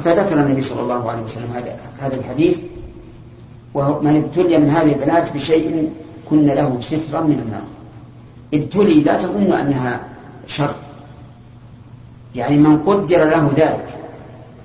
فذكر 0.04 0.32
النبي 0.32 0.60
صلى 0.60 0.80
الله 0.80 1.10
عليه 1.10 1.22
وسلم 1.22 1.62
هذا 1.98 2.14
الحديث 2.14 2.60
ومن 3.74 4.16
ابتلي 4.16 4.58
من 4.58 4.68
هذه 4.68 4.92
البنات 4.92 5.34
بشيء 5.34 5.92
كن 6.30 6.46
له 6.46 6.80
سترا 6.80 7.20
من 7.20 7.38
النار. 7.38 7.62
ابتلي 8.54 9.00
لا 9.00 9.18
تظن 9.18 9.52
أنها 9.52 10.00
شر. 10.46 10.74
يعني 12.34 12.58
من 12.58 12.82
قدر 12.82 13.24
له 13.24 13.52
ذلك 13.56 13.96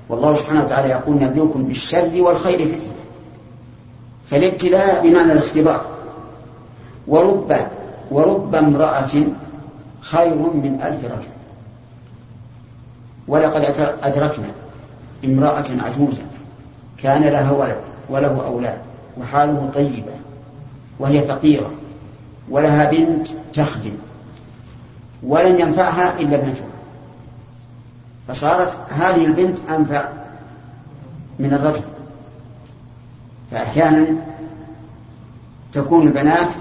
والله 0.10 0.36
سبحانه 0.36 0.64
وتعالى 0.64 0.90
يقول 0.90 1.16
نبلوكم 1.16 1.64
بالشر 1.64 2.12
والخير 2.22 2.58
فتنه 2.58 2.94
فالابتلاء 4.26 5.10
بمعنى 5.10 5.34
الاختبار. 5.34 5.86
ورب 7.08 7.56
ورب 8.12 8.56
امرأة 8.56 9.12
خير 10.02 10.36
من 10.36 10.80
ألف 10.84 11.06
رجل. 11.06 11.30
ولقد 13.28 13.90
أدركنا 14.04 14.48
امرأة 15.26 15.66
عجوزا 15.80 16.26
كان 17.04 17.24
لها 17.24 17.52
ولد 17.52 17.78
وله 18.10 18.46
أولاد. 18.46 18.78
وحاله 19.18 19.72
طيبة 19.74 20.14
وهي 21.00 21.24
فقيرة 21.24 21.72
ولها 22.50 22.92
بنت 22.92 23.28
تخدم 23.54 23.94
ولن 25.24 25.60
ينفعها 25.60 26.20
إلا 26.20 26.36
ابنتها 26.36 26.66
فصارت 28.28 28.78
هذه 28.90 29.26
البنت 29.26 29.58
أنفع 29.70 30.10
من 31.40 31.54
الرجل. 31.54 31.84
فأحيانا 33.52 34.08
تكون 35.72 36.08
البنات 36.08 36.54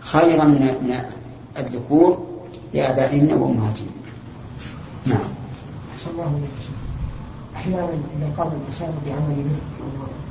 خيرا 0.00 0.44
من 0.44 1.00
الذكور 1.58 2.26
لآبائهن 2.74 3.32
وأمهاتهن. 3.32 3.86
نعم. 5.06 5.18
الله 6.12 6.40
أحيانا 7.56 7.88
إذا 7.88 8.32
قام 8.38 8.48
الإنسان 8.60 8.94
بعمل 9.06 9.46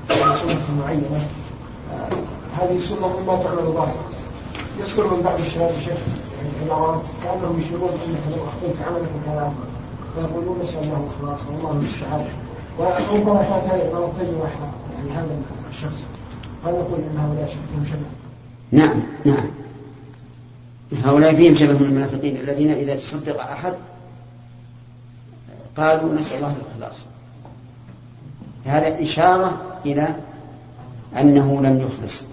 سنة 0.09 0.79
معينة 0.79 1.27
هذه 2.57 2.75
السنة 2.75 3.19
مما 3.19 3.43
تعمل 3.43 3.73
ظاهرة 3.73 4.05
يذكر 4.79 5.15
من 5.15 5.21
بعض 5.21 5.39
الشباب 5.39 5.71
الشيخ. 5.77 5.97
يعني 6.37 6.71
عبارات 6.71 7.05
كأنهم 7.23 7.59
يشيرون 7.59 7.89
أنك 7.89 8.37
لو 8.37 8.43
أخذت 8.43 8.87
عملك 8.87 9.09
أفضل 9.47 9.65
فيقولون 10.15 10.59
نسأل 10.63 10.79
الله 10.83 11.07
الإخلاص 11.07 11.39
والله 11.47 11.71
المستعان. 11.71 12.25
كانت 12.77 13.71
هذه 13.71 13.81
العبارات 13.81 14.11
تجرح 14.17 14.51
يعني 14.97 15.11
هذا 15.11 15.37
الشخص. 15.69 16.03
هل 16.65 16.71
نقول 16.71 16.99
أن 16.99 17.17
هؤلاء 17.17 17.45
فيهم 17.47 17.85
شبه؟ 17.85 18.05
نعم 18.71 19.03
نعم. 19.25 19.45
هؤلاء 21.03 21.35
فيهم 21.35 21.53
شبه 21.53 21.73
من 21.73 21.85
المنافقين 21.85 22.37
الذين 22.37 22.71
إذا 22.71 22.95
تصدق 22.95 23.41
أحد 23.41 23.73
قالوا 25.77 26.13
نسأل 26.13 26.37
الله 26.37 26.55
الإخلاص. 26.55 26.99
هذا 28.65 29.03
إشارة 29.03 29.61
إلى 29.85 30.15
أنه 31.17 31.61
لم 31.61 31.79
يخلص. 31.79 32.23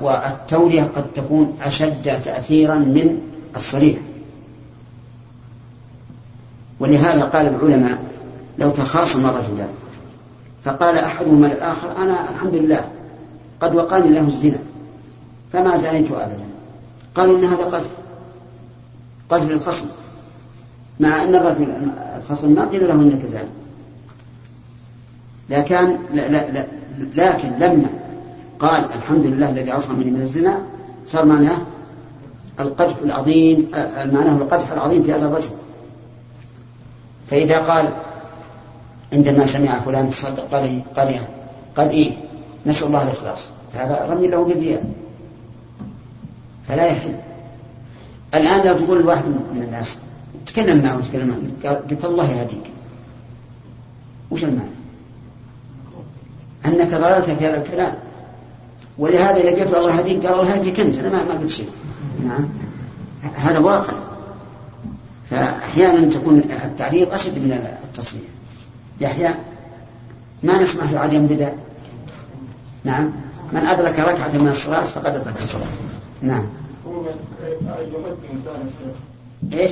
والتورية 0.00 0.82
قد 0.82 1.12
تكون 1.12 1.58
أشد 1.62 2.02
تأثيرا 2.02 2.74
من 2.74 3.20
الصريح. 3.56 3.98
ولهذا 6.80 7.24
قال 7.24 7.46
العلماء 7.46 8.02
لو 8.58 8.70
تخاصم 8.70 9.26
رجلان 9.26 9.68
فقال 10.64 10.98
أحدهما 10.98 11.46
للآخر 11.46 11.96
أنا 11.96 12.30
الحمد 12.30 12.54
لله 12.54 12.84
قد 13.60 13.74
وقاني 13.74 14.08
له 14.08 14.20
الزنا 14.26 14.58
فما 15.52 15.76
زنيت 15.76 16.10
أبدا. 16.10 16.44
قالوا 17.14 17.38
إن 17.38 17.44
هذا 17.44 17.64
قتل 17.64 17.90
قتل 19.30 19.52
الخصم 19.52 19.86
مع 21.00 21.22
أن 21.22 21.34
الرجل 21.34 21.90
الخصم 22.16 22.52
ما 22.52 22.68
قيل 22.68 22.88
له 22.88 22.94
إنك 22.94 23.24
زاني 23.24 23.48
لكن 25.50 25.96
لا 26.14 26.28
لا 26.28 26.50
لا 26.50 26.66
لكن 27.14 27.48
لما 27.58 27.88
قال 28.58 28.84
الحمد 28.84 29.26
لله 29.26 29.50
الذي 29.50 29.70
عصمني 29.70 30.10
من 30.10 30.20
الزنا 30.20 30.58
صار 31.06 31.24
معناه 31.24 31.58
القدح 32.60 32.96
العظيم 33.04 33.70
معناه 33.96 34.36
القدح 34.36 34.72
العظيم 34.72 35.02
في 35.02 35.12
هذا 35.12 35.26
الرجل 35.26 35.50
فإذا 37.30 37.58
قال 37.58 37.92
عندما 39.12 39.46
سمع 39.46 39.78
فلان 39.78 40.10
تصدق 40.10 40.48
قال 40.50 40.62
إيه؟ 40.62 40.80
قال 40.96 41.08
إيه؟ 41.08 41.20
قال 41.76 41.90
إيه 41.90 42.12
نسأل 42.66 42.86
الله 42.86 43.02
الإخلاص 43.02 43.48
هذا 43.74 44.06
رمي 44.10 44.26
له 44.26 44.44
بالرياء 44.44 44.84
فلا 46.68 46.86
يحل 46.86 47.14
الآن 48.34 48.66
لو 48.66 48.78
تقول 48.78 49.06
واحد 49.06 49.24
من 49.26 49.62
الناس 49.62 49.98
تكلم 50.46 50.82
معه 50.82 51.00
تكلم 51.00 51.28
معه 51.62 51.70
قلت 51.90 52.04
الله 52.04 52.30
يهديك 52.30 52.70
وش 54.30 54.44
المعنى؟ 54.44 54.79
أنك 56.66 56.94
ضللت 56.94 57.30
في 57.30 57.46
هذا 57.46 57.62
الكلام. 57.62 57.94
ولهذا 58.98 59.36
إذا 59.36 59.64
قلت 59.64 59.74
الله 59.74 59.96
يهديك 59.96 60.26
قال 60.26 60.40
الله 60.40 60.54
يهديك 60.54 60.80
أنت 60.80 60.98
أنا 60.98 61.08
ما 61.08 61.24
ما 61.24 61.34
قلت 61.34 61.50
شيء. 61.50 61.68
نعم. 62.24 62.48
هذا 63.34 63.58
واقع. 63.58 63.92
فأحيانا 65.30 66.10
تكون 66.10 66.38
التعريض 66.38 67.12
أشد 67.12 67.38
من 67.38 67.76
التصريح. 67.84 68.22
يحيى 69.00 69.34
ما 70.42 70.62
نسمع 70.62 70.86
في 70.86 71.18
بدأ؟ 71.18 71.52
نعم. 72.84 73.12
من 73.52 73.66
أدرك 73.66 73.98
ركعة 73.98 74.38
من 74.38 74.48
الصلاة 74.48 74.82
فقد 74.82 75.14
أدرك 75.14 75.38
الصلاة. 75.38 75.66
نعم. 76.22 76.46
يحب 77.66 78.16
الإنسان 78.24 78.70
إيش؟ 79.52 79.70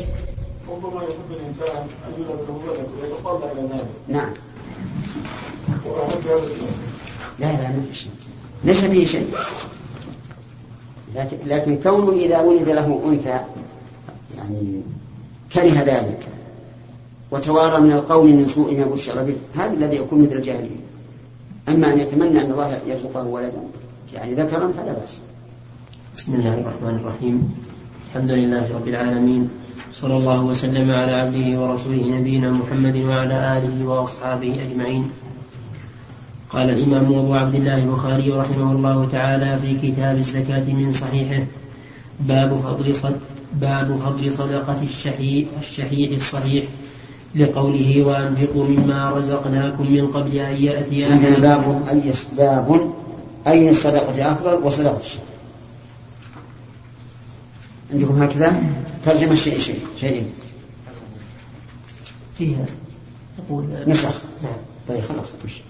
ربما 0.68 1.02
يحب 1.02 1.30
الإنسان 1.30 1.76
أن 2.06 2.24
ولد 2.28 2.48
ويتطلع 3.02 3.52
إلى 3.52 3.84
نعم. 4.08 4.30
لا 7.38 7.46
لا 7.46 7.68
ما 7.68 7.82
في 7.90 7.94
شيء 7.94 8.10
ليس 8.64 8.84
فيه 8.84 9.06
شيء. 9.06 9.30
لكن, 11.14 11.36
لكن 11.44 11.78
كونه 11.82 12.12
إذا 12.12 12.40
ولد 12.40 12.68
له 12.68 13.02
أنثى 13.06 13.40
يعني 14.36 14.82
كره 15.52 15.82
ذلك 15.82 16.28
وتوارى 17.30 17.80
من 17.80 17.92
القوم 17.92 18.26
من 18.26 18.48
سوء 18.48 18.78
ما 18.78 18.84
بشر 18.84 19.22
به 19.22 19.36
هذا 19.54 19.72
الذي 19.72 19.96
يكون 19.96 20.22
مثل 20.22 20.32
الجاهلين 20.32 20.80
أما 21.68 21.92
أن 21.92 22.00
يتمنى 22.00 22.40
أن 22.40 22.52
الله 22.52 22.80
يرزقه 22.86 23.26
ولدا 23.26 23.62
يعني 24.14 24.34
ذكرا 24.34 24.72
فلا 24.72 24.92
بأس. 24.92 25.20
بسم 26.16 26.34
الله 26.34 26.54
الرحمن 26.54 26.96
الرحيم. 27.00 27.54
الحمد 28.08 28.30
لله 28.30 28.74
رب 28.74 28.88
العالمين 28.88 29.50
صلى 29.98 30.16
الله 30.16 30.44
وسلم 30.44 30.90
على 30.90 31.12
عبده 31.12 31.60
ورسوله 31.60 32.06
نبينا 32.06 32.50
محمد 32.50 32.96
وعلى 32.96 33.58
آله 33.58 33.86
وأصحابه 33.86 34.52
أجمعين. 34.66 35.10
قال 36.50 36.70
الإمام 36.70 37.14
أبو 37.14 37.34
عبد 37.34 37.54
الله 37.54 37.78
البخاري 37.78 38.32
رحمه 38.32 38.72
الله 38.72 39.08
تعالى 39.12 39.58
في 39.58 39.90
كتاب 39.90 40.18
الزكاة 40.18 40.72
من 40.72 40.92
صحيحه 40.92 41.42
باب 42.20 42.60
فضل 42.64 42.94
صد 42.94 43.18
باب 43.52 43.96
فضل 43.96 44.32
صدقة 44.32 44.82
الشحيح 44.82 45.48
الشحيح 45.60 46.10
الصحيح 46.10 46.64
لقوله 47.34 48.02
وأنفقوا 48.06 48.64
مما 48.64 49.10
رزقناكم 49.10 49.92
من 49.92 50.06
قبل 50.06 50.36
أن 50.36 50.56
يأتي 50.62 51.04
عندنا 51.04 51.38
باب 51.38 51.82
أي 51.90 52.12
باب 52.36 52.92
أي 53.46 53.70
الصدقة 53.70 54.32
أفضل 54.32 54.66
وصدقة 54.66 54.96
الشحيح؟ 54.96 55.37
عندكم 57.92 58.22
هكذا؟ 58.22 58.62
ترجمة 59.04 59.34
شيء 59.34 59.60
شيء 59.60 59.80
شيئين 60.00 60.30
فيها. 62.34 62.66
يقول 63.38 63.64
نسخ. 63.86 64.22
نعم. 64.42 64.52
طيب 64.88 65.00
خلاص 65.00 65.34
مش. 65.44 65.60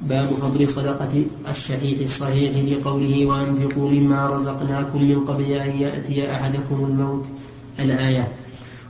باب 0.00 0.26
فضل 0.26 0.68
صدقة 0.68 1.24
الشحيح 1.50 2.00
الصحيح 2.00 2.78
لقوله 2.78 3.26
وأنفقوا 3.26 3.90
مما 3.90 4.26
رزقناكم 4.26 5.02
من 5.02 5.24
قبل 5.24 5.44
أن 5.44 5.80
يأتي 5.80 6.32
أحدكم 6.32 6.84
الموت 6.84 7.26
الآية. 7.80 8.28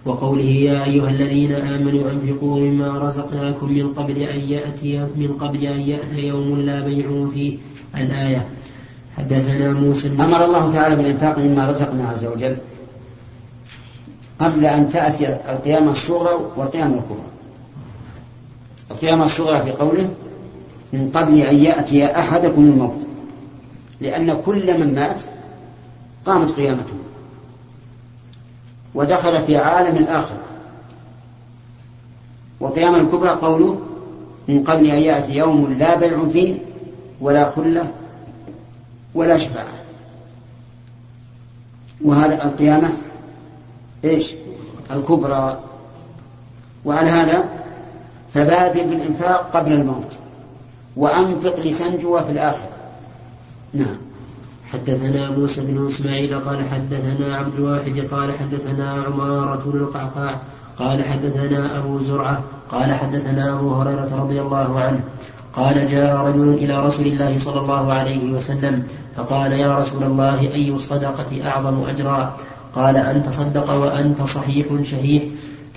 وقوله 0.04 0.44
يا 0.44 0.84
أيها 0.84 1.10
الذين 1.10 1.52
آمنوا 1.52 2.10
أنفقوا 2.10 2.60
مما 2.60 2.98
رزقناكم 2.98 3.72
من 3.72 3.92
قبل 3.94 4.16
أن 4.22 4.40
يأتي 4.40 4.98
من 5.16 5.36
قبل 5.40 5.66
أن 5.66 5.80
يأتي 5.80 6.26
يوم 6.28 6.60
لا 6.60 6.80
بيع 6.80 7.28
فيه 7.34 7.58
الآية. 7.96 8.46
حدثنا 9.18 9.72
موسى 9.72 10.08
أمر 10.08 10.44
الله 10.44 10.72
تعالى 10.72 10.96
بالإنفاق 10.96 11.38
مما 11.38 11.70
رزقنا 11.70 12.08
عز 12.08 12.24
وجل 12.24 12.56
قبل 14.38 14.66
أن 14.66 14.88
تأتي 14.88 15.28
القيامة 15.28 15.90
الصغرى 15.90 16.50
والقيامة 16.56 16.94
الكبرى. 16.94 17.28
القيامة 18.90 19.24
الصغرى 19.24 19.62
في 19.62 19.70
قوله 19.70 20.10
من 20.92 21.10
قبل 21.14 21.38
أن 21.38 21.56
يأتي 21.56 22.18
أحدكم 22.18 22.62
الموت. 22.62 23.06
لأن 24.00 24.40
كل 24.46 24.80
من 24.80 24.94
مات 24.94 25.20
قامت 26.26 26.50
قيامته 26.50 26.94
ودخل 28.94 29.42
في 29.42 29.56
عالم 29.56 29.96
الآخر 29.96 30.36
والقيامة 32.60 33.00
الكبرى 33.00 33.30
قوله 33.30 33.80
من 34.48 34.64
قبل 34.64 34.86
أن 34.86 35.00
يأتي 35.02 35.32
يوم 35.32 35.76
لا 35.78 35.94
بيع 35.94 36.28
فيه 36.32 36.54
ولا 37.20 37.50
خلة 37.50 37.90
ولا 39.18 39.38
شفاعة. 39.38 39.74
وهذا 42.04 42.44
القيامة 42.44 42.90
إيش؟ 44.04 44.32
الكبرى. 44.90 45.60
وعلى 46.84 47.10
هذا 47.10 47.44
فبادر 48.34 48.82
بالإنفاق 48.82 49.50
قبل 49.56 49.72
الموت. 49.72 50.18
وأنفق 50.96 51.60
لتنجو 51.60 52.20
في 52.20 52.32
الآخرة. 52.32 52.68
نعم. 53.74 53.96
حدثنا 54.72 55.30
موسى 55.30 55.60
بن 55.60 55.88
إسماعيل 55.88 56.40
قال 56.40 56.68
حدثنا 56.68 57.36
عبد 57.36 57.54
الواحد 57.54 57.98
قال 57.98 58.38
حدثنا 58.38 58.92
عمارة 58.92 59.62
بن 59.70 59.78
القعقاع 59.78 60.40
قال 60.78 61.04
حدثنا 61.04 61.78
أبو 61.78 61.98
زرعة 62.02 62.42
قال 62.70 62.94
حدثنا 62.94 63.52
أبو 63.52 63.74
هريرة 63.74 64.22
رضي 64.22 64.40
الله 64.40 64.80
عنه 64.80 65.04
قال 65.58 65.90
جاء 65.90 66.16
رجل 66.16 66.54
إلى 66.54 66.86
رسول 66.86 67.06
الله 67.06 67.38
صلى 67.38 67.60
الله 67.60 67.92
عليه 67.92 68.30
وسلم 68.32 68.86
فقال 69.16 69.52
يا 69.52 69.78
رسول 69.78 70.02
الله 70.02 70.40
أي 70.40 70.70
الصدقة 70.70 71.48
أعظم 71.48 71.82
أجرا؟ 71.82 72.36
قال 72.74 72.96
أن 72.96 73.22
تصدق 73.22 73.70
وأنت 73.70 74.22
صحيح 74.22 74.66
شهيح 74.82 75.22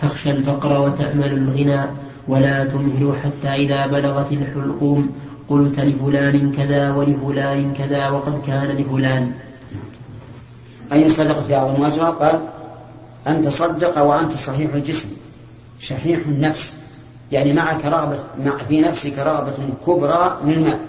تخشى 0.01 0.31
الفقر 0.31 0.81
وتأمل 0.81 1.33
الغنى 1.33 1.81
ولا 2.27 2.65
تمهل 2.65 3.13
حتى 3.23 3.49
إذا 3.49 3.87
بلغت 3.87 4.31
الحلقوم. 4.31 5.09
قلت 5.49 5.79
لفلان 5.79 6.51
كذا 6.51 6.93
ولفلان 6.93 7.73
كذا 7.73 8.09
وقد 8.09 8.41
كان 8.45 8.67
لفلان. 8.67 9.31
أي 10.93 11.05
الصدقة 11.05 11.55
أعظم 11.57 11.85
أجرا؟ 11.85 12.09
قال 12.09 12.39
أن 13.27 13.41
تصدق 13.41 14.01
وأنت 14.01 14.31
صحيح 14.31 14.73
الجسم. 14.73 15.09
شحيح 15.79 16.19
النفس. 16.27 16.80
يعني 17.31 17.53
معك 17.53 17.85
رغبة 17.85 18.23
مع 18.45 18.57
في 18.57 18.81
نفسك 18.81 19.19
رغبة 19.19 19.53
كبرى 19.87 20.37
للمال 20.45 20.79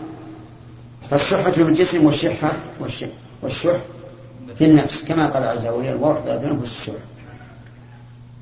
فالصحة 1.10 1.50
في 1.50 1.62
الجسم 1.62 2.06
والشحة 2.06 2.52
والشح, 2.80 3.08
والشح 3.42 3.76
في 4.58 4.64
النفس 4.64 5.04
كما 5.04 5.26
قال 5.26 5.44
عز 5.44 5.66
وجل 5.66 5.94
ووحدة 5.94 6.52
نفس 6.52 6.80
الشح 6.80 6.92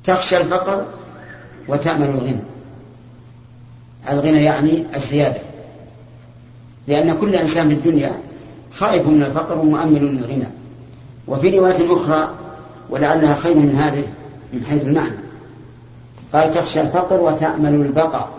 تخشى 0.03 0.37
الفقر 0.37 0.85
وتأمل 1.67 2.09
الغنى. 2.09 2.43
الغنى 4.09 4.43
يعني 4.43 4.85
الزيادة. 4.95 5.41
لأن 6.87 7.13
كل 7.13 7.35
إنسان 7.35 7.67
في 7.67 7.73
الدنيا 7.73 8.11
خائف 8.73 9.07
من 9.07 9.23
الفقر 9.23 9.57
ومؤمل 9.57 10.15
للغنى. 10.15 10.47
وفي 11.27 11.59
رواية 11.59 11.93
أخرى 11.93 12.33
ولعلها 12.89 13.35
خير 13.35 13.55
من 13.55 13.75
هذه 13.75 14.07
من 14.53 14.65
حيث 14.69 14.85
المعنى. 14.85 15.20
قال 16.33 16.51
تخشى 16.51 16.81
الفقر 16.81 17.21
وتأمل 17.21 17.73
البقاء 17.73 18.29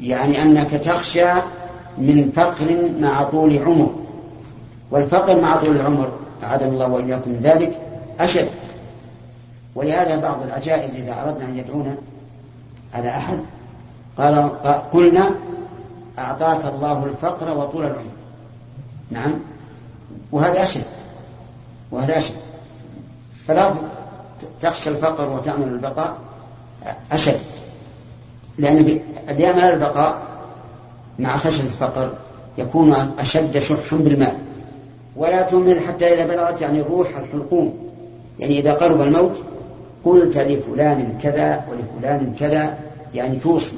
يعني 0.00 0.42
أنك 0.42 0.70
تخشى 0.70 1.32
من 1.98 2.32
فقر 2.36 2.90
مع 3.00 3.22
طول 3.22 3.58
عمر. 3.58 3.94
والفقر 4.90 5.40
مع 5.40 5.56
طول 5.56 5.76
العمر 5.76 6.12
أعاذنا 6.42 6.68
الله 6.68 6.88
وإياكم 6.88 7.30
من 7.30 7.40
ذلك 7.42 7.80
أشد. 8.20 8.48
ولهذا 9.74 10.16
بعض 10.16 10.42
العجائز 10.42 10.94
إذا 10.94 11.22
أردنا 11.22 11.44
أن 11.44 11.58
يدعونا 11.58 11.96
على 12.94 13.08
أحد 13.08 13.38
قال 14.18 14.50
قلنا 14.92 15.30
أعطاك 16.18 16.64
الله 16.74 17.04
الفقر 17.04 17.58
وطول 17.58 17.84
العمر. 17.84 18.04
نعم. 19.10 19.34
وهذا 20.32 20.62
أشد. 20.62 20.84
وهذا 21.90 22.18
أشد. 22.18 22.34
فلا 23.46 23.74
تخشى 24.60 24.90
الفقر 24.90 25.30
وتأمل 25.30 25.68
البقاء. 25.68 26.16
أشد. 27.12 27.40
لأن 28.58 29.00
بيامل 29.28 29.62
البقاء 29.62 30.22
مع 31.18 31.36
خشية 31.36 31.62
الفقر 31.62 32.12
يكون 32.58 32.92
أشد 33.18 33.58
شحا 33.58 33.96
بالمال 33.96 34.36
ولا 35.16 35.42
تمهل 35.42 35.80
حتى 35.80 36.14
إذا 36.14 36.26
بلغت 36.26 36.60
يعني 36.60 36.80
الروح 36.80 37.08
الحلقوم. 37.16 37.74
يعني 38.38 38.58
إذا 38.58 38.72
قرب 38.72 39.00
الموت 39.00 39.42
قلت 40.04 40.38
لفلان 40.38 41.18
كذا 41.22 41.64
ولفلان 41.70 42.34
كذا 42.40 42.78
يعني 43.14 43.36
توصي 43.36 43.76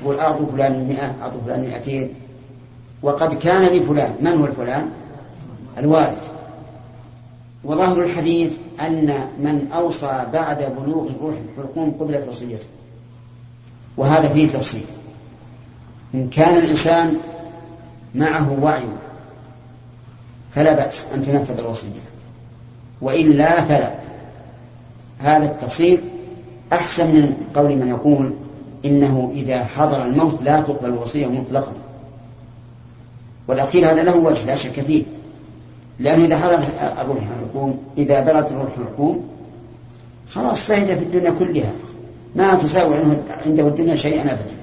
تقول 0.00 0.18
أعطوا 0.18 0.46
فلان 0.52 0.88
مئة 0.88 1.14
أعطوا 1.22 1.40
فلان 1.46 1.60
مئتين 1.60 2.14
وقد 3.02 3.34
كان 3.34 3.62
لفلان. 3.62 4.14
من 4.20 4.38
هو 4.40 4.44
الفلان؟ 4.44 4.90
الوارث. 5.78 6.31
وظاهر 7.64 8.02
الحديث 8.02 8.52
أن 8.80 9.06
من 9.38 9.68
أوصى 9.74 10.26
بعد 10.32 10.58
بلوغ 10.58 11.10
روح 11.22 11.34
الحلقوم 11.50 11.94
قبلت 12.00 12.28
وصيته. 12.28 12.66
وهذا 13.96 14.28
فيه 14.28 14.48
تفصيل. 14.48 14.84
إن 16.14 16.28
كان 16.28 16.56
الإنسان 16.58 17.16
معه 18.14 18.58
وعي 18.62 18.82
فلا 20.54 20.72
بأس 20.72 21.04
أن 21.14 21.26
تنفذ 21.26 21.58
الوصية. 21.58 22.00
وإلا 23.00 23.64
فلا. 23.64 23.90
هذا 25.18 25.44
التفصيل 25.44 26.00
أحسن 26.72 27.06
من 27.06 27.36
قول 27.54 27.76
من 27.76 27.88
يقول 27.88 28.32
إنه 28.84 29.32
إذا 29.34 29.64
حضر 29.64 30.04
الموت 30.04 30.42
لا 30.42 30.60
تقبل 30.60 30.88
الوصية 30.88 31.26
مطلقا. 31.26 31.72
والأخير 33.48 33.90
هذا 33.90 34.02
له 34.02 34.16
وجه 34.16 34.44
لا 34.44 34.56
شك 34.56 34.80
فيه. 34.80 35.04
لأنه 36.02 36.24
إذا 36.24 36.38
حضر 36.38 36.58
الروح 37.00 37.18
الحكوم 37.18 37.78
إذا 37.98 38.20
بلغت 38.20 38.52
الروح 38.52 38.78
الحكوم 38.78 39.28
خلاص 40.30 40.66
سهد 40.66 40.86
في 40.86 41.04
الدنيا 41.04 41.30
كلها. 41.30 41.72
ما 42.36 42.54
تساوي 42.54 42.96
عنده 43.46 43.68
الدنيا 43.68 43.96
شيئا 43.96 44.22
أبدا. 44.22 44.56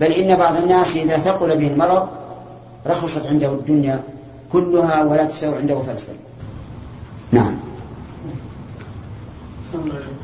بل 0.00 0.12
إن 0.12 0.36
بعض 0.36 0.56
الناس 0.56 0.96
إذا 0.96 1.18
ثقل 1.18 1.56
به 1.58 1.66
المرض 1.66 2.08
رخصت 2.86 3.26
عنده 3.26 3.52
الدنيا 3.52 4.00
كلها 4.52 5.04
ولا 5.04 5.24
تساوي 5.24 5.58
عنده 5.58 5.80
فلسا 5.80 6.12
نعم. 7.32 7.56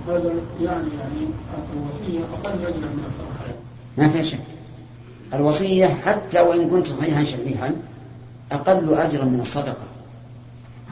هذا 0.09 0.33
يعني 0.63 0.89
يعني 0.99 1.27
الوصية 1.73 2.21
أقل 2.35 2.67
أجرا 2.67 2.89
من 2.89 3.05
الصدقة 3.07 3.55
ما 3.99 4.09
في 4.09 4.25
شك. 4.25 4.39
الوصية 5.35 5.87
حتى 5.87 6.41
وإن 6.41 6.71
كنت 6.71 6.87
صحيحا 6.87 7.25
شفيحا 7.25 7.73
أقل 8.53 8.95
أجرا 8.95 9.25
من 9.25 9.41
الصدقة. 9.41 9.98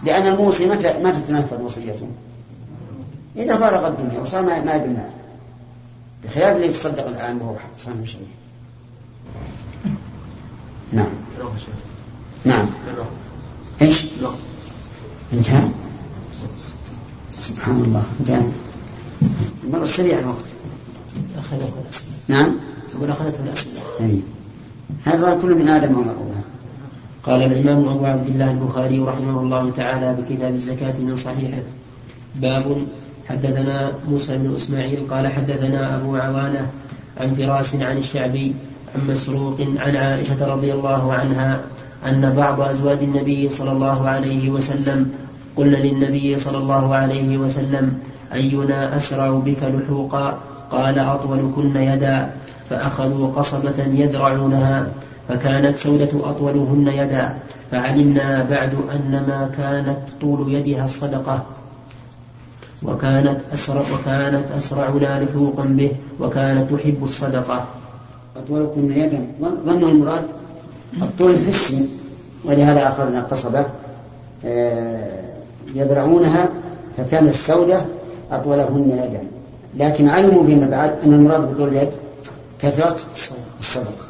لأن 0.05 0.27
الموصي 0.27 0.67
متى 0.67 1.03
ما 1.03 1.11
تتنفذ 1.11 1.63
وصيته. 1.63 2.09
إذا 3.37 3.57
فارق 3.57 3.87
الدنيا 3.87 4.21
وصار 4.21 4.43
ما 4.43 4.65
ما 4.65 4.77
بالمال 4.77 5.11
بخلاف 6.25 6.57
اللي 6.57 6.67
يتصدق 6.67 7.07
الآن 7.07 7.37
وهو 7.37 7.55
صار 7.79 7.95
شيء. 8.05 8.27
نعم. 10.93 11.07
نعم. 12.45 12.67
إيش؟ 13.83 14.05
انتهى؟ 15.33 15.69
سبحان 17.41 17.85
الله. 17.85 18.05
انتهى. 18.21 18.43
مر 19.71 19.87
سريع 19.87 20.19
الوقت. 20.19 20.45
أخذته 21.39 21.73
الأسئلة. 21.85 22.13
نعم. 22.29 22.57
يقول 22.95 23.11
أخذته 23.11 23.41
الأسئلة. 23.45 23.81
أي. 24.01 24.21
هذا 25.05 25.39
كل 25.43 25.55
من 25.55 25.69
آدم 25.69 25.99
وما 25.99 26.13
قال 27.27 27.43
الإمام 27.43 27.89
أبو 27.89 28.05
عبد 28.07 28.27
الله 28.27 28.51
البخاري 28.51 28.99
رحمه 28.99 29.41
الله 29.41 29.71
تعالى 29.71 30.17
بكتاب 30.23 30.55
الزكاة 30.55 30.95
من 30.99 31.17
صحيحه. 31.17 31.63
باب 32.35 32.87
حدثنا 33.29 33.93
موسى 34.09 34.39
بن 34.39 34.55
إسماعيل 34.55 34.99
قال 35.11 35.27
حدثنا 35.27 35.97
أبو 35.97 36.17
عوانة 36.17 36.67
عن 37.21 37.35
فراس 37.35 37.75
عن 37.75 37.99
الشعبي 37.99 38.55
عن 38.95 39.11
مسروق 39.11 39.61
عن 39.77 39.97
عائشة 39.97 40.47
رضي 40.47 40.73
الله 40.73 41.13
عنها 41.13 41.61
أن 42.09 42.33
بعض 42.33 42.61
أزواج 42.61 42.99
النبي 43.03 43.51
صلى 43.51 43.73
الله 43.73 44.09
عليه 44.09 44.51
وسلم 44.51 45.11
قلنا 45.57 45.77
للنبي 45.77 46.39
صلى 46.39 46.59
الله 46.59 46.95
عليه 46.95 47.39
وسلم 47.39 47.99
أينا 48.33 48.97
أسرع 48.97 49.31
بك 49.31 49.63
لحوقا؟ 49.63 50.39
قال 50.71 50.99
أطولكن 50.99 51.77
يدا 51.77 52.31
فأخذوا 52.71 53.33
قصبة 53.33 53.79
يذرعونها. 53.79 54.87
فكانت 55.29 55.77
سودة 55.77 56.31
أطولهن 56.31 56.89
يدا 56.89 57.35
فعلمنا 57.71 58.43
بعد 58.43 58.75
أن 58.75 59.25
ما 59.29 59.51
كانت 59.57 59.99
طول 60.21 60.55
يدها 60.55 60.85
الصدقة. 60.85 61.43
وكانت 62.83 63.41
أسرع 63.53 63.81
وكانت 63.95 64.45
أسرعنا 64.59 65.25
لحوقا 65.25 65.65
به 65.65 65.91
وكانت 66.21 66.73
تحب 66.75 67.05
الصدقة. 67.05 67.65
أطولكن 68.37 68.93
يدا. 68.93 69.27
ظنوا 69.67 69.91
المراد 69.91 70.23
الطول 71.03 71.31
الحسي 71.31 71.89
ولهذا 72.45 72.89
أخذنا 72.89 73.19
القصبة 73.19 73.65
آه، 74.45 75.21
يذرعونها 75.75 76.49
فكانت 76.97 77.35
السودة 77.35 77.81
أطولهن 78.31 78.91
يدا. 78.91 79.23
لكن 79.77 80.09
علموا 80.09 80.47
فيما 80.47 80.67
بعد 80.67 80.91
أن 81.05 81.13
المراد 81.15 81.55
بطول 81.55 81.69
اليد 81.69 81.89
كثرة 82.63 82.97
الصدقة. 83.61 84.07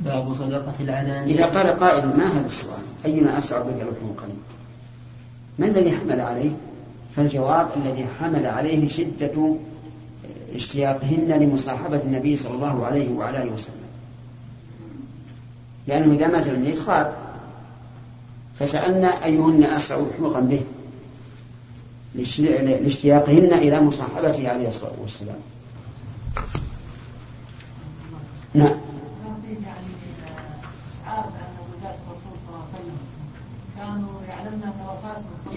باب 0.00 0.34
صدقة 0.34 0.74
العلانية 0.80 1.34
إذا 1.34 1.46
قال 1.46 1.66
قائل 1.66 2.06
ما 2.06 2.26
هذا 2.26 2.46
السؤال؟ 2.46 2.82
أينا 3.04 3.38
أسرع 3.38 3.58
لحوم 3.58 4.16
قليل 4.18 4.36
ما 5.58 5.66
الذي 5.66 5.96
حمل 5.96 6.20
عليه؟ 6.20 6.50
فالجواب 7.16 7.68
الذي 7.76 8.06
حمل 8.20 8.46
عليه 8.46 8.88
شدة 8.88 9.54
اشتياقهن 10.54 11.28
لمصاحبة 11.28 12.00
النبي 12.04 12.36
صلى 12.36 12.54
الله 12.54 12.86
عليه 12.86 13.14
وعلى 13.14 13.42
آله 13.42 13.52
وسلم. 13.52 13.86
لأنه 15.86 16.14
إذا 16.14 16.28
مات 16.28 16.46
الميت 16.46 16.80
خاب 16.80 17.14
فسألنا 18.58 19.24
أيهن 19.24 19.64
أسرع 19.64 19.98
لحوقا 19.98 20.40
به 20.40 20.60
لاشتياقهن 22.14 23.52
إلى 23.52 23.80
مصاحبته 23.80 24.48
عليه 24.48 24.68
الصلاة 24.68 24.92
والسلام. 25.02 25.36
نعم. 28.54 28.85
قبل 35.16 35.56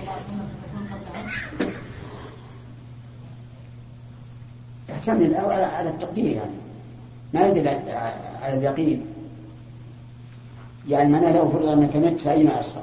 يحتمل 4.89 5.36
على 5.63 5.89
التقدير 5.89 6.26
يعني. 6.26 6.52
ما 7.34 7.48
يدل 7.48 7.67
على 8.41 8.58
اليقين. 8.58 9.06
يعني 10.89 11.10
معناه 11.10 11.32
لو 11.32 11.50
فرض 11.50 11.65
أنك 11.65 11.95
مت 11.95 12.22
فأين 12.22 12.52
اسرع 12.52 12.82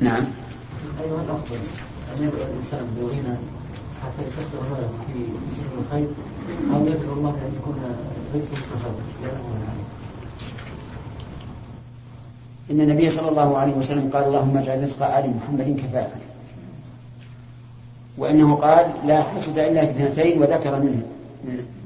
نعم. 0.00 0.24
أيضا 1.04 1.22
الافضل 1.22 1.56
أن 2.16 2.24
يدعو 2.24 2.42
الإنسان 2.42 2.86
بغنى 3.00 3.36
حتى 4.02 4.26
يسخر 4.28 4.60
ماله 4.70 4.90
في 5.06 5.26
سبيل 5.56 5.78
الخير 5.86 6.08
أو 6.74 6.86
يدعو 6.86 7.12
الله 7.12 7.30
أن 7.30 7.52
يكون 7.60 7.78
رزقه 8.34 8.52
متفاوت 8.52 9.00
إن 12.70 12.80
النبي 12.80 13.10
صلى 13.10 13.28
الله 13.28 13.58
عليه 13.58 13.72
وسلم 13.72 14.10
قال 14.12 14.24
اللهم 14.24 14.56
اجعل 14.56 14.82
رزق 14.82 15.16
آل 15.18 15.36
محمد 15.36 15.80
كفافا 15.80 16.18
وإنه 18.18 18.54
قال 18.54 18.86
لا 19.06 19.22
حسد 19.22 19.58
إلا 19.58 19.86
في 19.86 19.90
اثنتين 19.90 20.42
وذكر 20.42 20.80
منه 20.80 21.02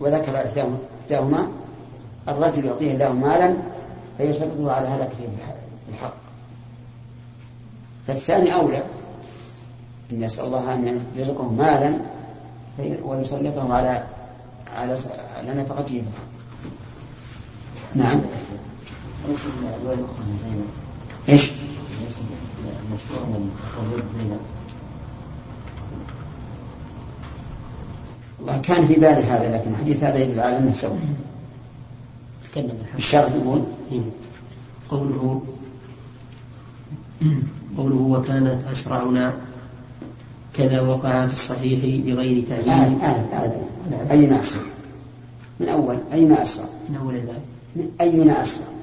وذكر 0.01 0.37
إحداهما 0.37 1.49
الرجل 2.29 2.65
يعطيه 2.65 2.93
الله 2.93 3.13
مالا 3.13 3.55
فيسلطه 4.19 4.73
على 4.73 4.89
هلكته 4.89 5.29
بالحق 5.89 6.15
فالثاني 8.07 8.55
أولى 8.55 8.83
أن 10.13 10.23
يسأل 10.23 10.45
الله 10.45 10.75
أن 10.75 11.01
يرزقه 11.17 11.53
مالا 11.53 11.95
ويسلطه 13.03 13.75
على 13.75 14.03
على 14.77 14.99
على 15.39 15.63
نفقته 15.63 16.03
نعم. 17.95 18.21
إيش؟ 21.29 21.51
الله 28.41 28.59
كان 28.59 28.87
في 28.87 28.95
بالي 28.95 29.23
هذا 29.23 29.57
لكن 29.57 29.71
الحديث 29.71 30.05
هذا 30.05 30.19
يدل 30.19 30.41
على 30.41 30.59
أنه 30.59 30.73
سوى 30.73 30.99
الشرع 32.97 33.29
يقول 33.29 33.63
إيه. 33.93 34.01
قوله 34.91 35.43
قوله 37.77 37.97
وكانت 37.97 38.65
أسرعنا 38.73 39.35
كذا 40.55 40.81
وقع 40.81 41.27
في 41.27 41.35
الصحيح 41.35 41.81
بغير 42.07 42.45
تعيين. 42.49 42.69
آه 42.69 43.07
آه 43.07 43.53
آه 43.93 44.11
أين 44.11 44.33
أسرع؟ 44.33 44.63
من 45.61 45.69
أول 45.69 45.99
أين 46.13 46.33
أسرع؟ 46.33 46.65
من 46.89 46.97
أول 46.97 47.15
الباب. 47.15 47.43
أين 48.01 48.31
أسرع؟ 48.31 48.78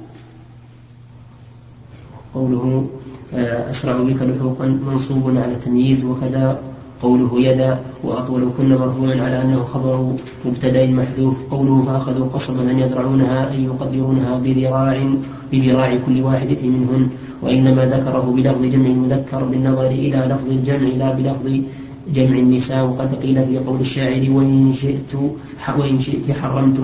قوله 2.36 2.86
آه، 3.34 3.70
أسرع 3.70 4.02
بك 4.02 4.22
لحوقا 4.22 4.66
منصوب 4.88 5.30
على 5.30 5.52
التمييز 5.52 6.06
وكذا 6.06 6.60
قوله 7.02 7.32
يدا 7.40 7.80
وأطول 8.04 8.50
كن 8.58 8.70
مرفوع 8.70 9.10
على 9.10 9.42
أنه 9.42 9.64
خبر 9.64 10.14
مبتدأ 10.46 10.88
محذوف 10.88 11.38
قوله 11.52 11.82
فأخذوا 11.82 12.28
قصبا 12.34 12.72
أن 12.72 12.80
يزرعونها 12.80 13.52
أي 13.52 13.64
يقدرونها 13.64 14.40
بذراع 14.40 15.14
بذراع 15.52 15.96
كل 16.06 16.22
واحدة 16.22 16.62
منهن 16.68 17.08
وإنما 17.42 17.86
ذكره 17.86 18.34
بلفظ 18.36 18.62
جمع 18.62 18.90
المذكر 18.90 19.44
بالنظر 19.44 19.88
إلى 19.88 20.18
لفظ 20.30 20.50
الجمع 20.52 20.88
لا 20.88 21.12
بلفظ 21.14 21.46
جمع 22.14 22.38
النساء 22.38 22.86
وقد 22.86 23.16
قيل 23.16 23.46
في 23.46 23.58
قول 23.58 23.80
الشاعر 23.82 24.24
وإن 24.30 24.74
شئت 24.74 25.14
وإن 25.78 26.00
شئت 26.00 26.32
حرمت 26.32 26.80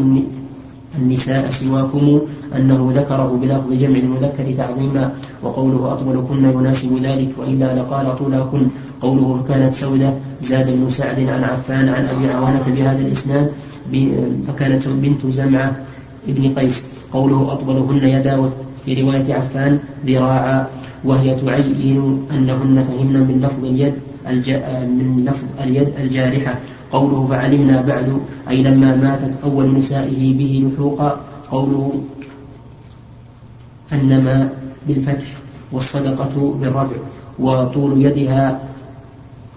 النساء 0.98 1.50
سواكم 1.50 2.22
أنه 2.58 2.92
ذكره 2.96 3.40
بلفظ 3.42 3.74
جمع 3.74 4.00
المذكر 4.00 4.46
تعظيما 4.58 5.12
وقوله 5.44 5.94
أطول 5.94 6.26
كن 6.30 6.46
يناسب 6.46 6.98
ذلك 7.04 7.30
وإلا 7.38 7.80
لقال 7.80 8.16
طولاكن. 8.20 8.68
قوله 9.02 9.44
فكانت 9.44 9.76
سودة 9.76 10.14
زاد 10.42 10.68
بن 10.78 10.90
سعد 10.90 11.20
عن 11.20 11.44
عفان 11.44 11.90
عن 11.90 12.06
أبي 12.06 12.32
عوانة 12.32 12.66
بهذا 12.76 13.02
الإسناد 13.02 13.52
فكانت 14.48 14.88
بنت 14.88 15.22
زمعة 15.30 15.76
ابن 16.30 16.54
قيس. 16.54 16.86
قوله 17.14 17.54
أطولهن 17.54 18.06
يدا 18.08 18.50
في 18.86 19.02
رواية 19.02 19.34
عفان 19.34 19.80
ذراعا 20.06 20.68
وهي 21.04 21.36
تعين 21.36 22.26
أنهن 22.32 22.78
فهمن 22.88 23.18
من 23.28 23.42
لفظ 23.42 23.66
اليد 23.66 23.94
من 24.88 25.26
لفظ 25.26 25.46
اليد 25.64 25.90
الجارحة. 26.00 26.56
قوله 26.92 27.28
فعلمنا 27.30 27.82
بعد 27.82 28.22
أي 28.50 28.64
لما 28.64 28.96
ماتت 28.96 29.32
أول 29.44 29.78
نسائه 29.78 30.38
به 30.38 30.72
لحوقا 30.74 31.20
قوله 31.52 32.02
أنما 33.94 34.50
بالفتح 34.88 35.28
والصدقة 35.72 36.56
بالرفع 36.62 36.96
وطول 37.40 38.06
يدها 38.06 38.60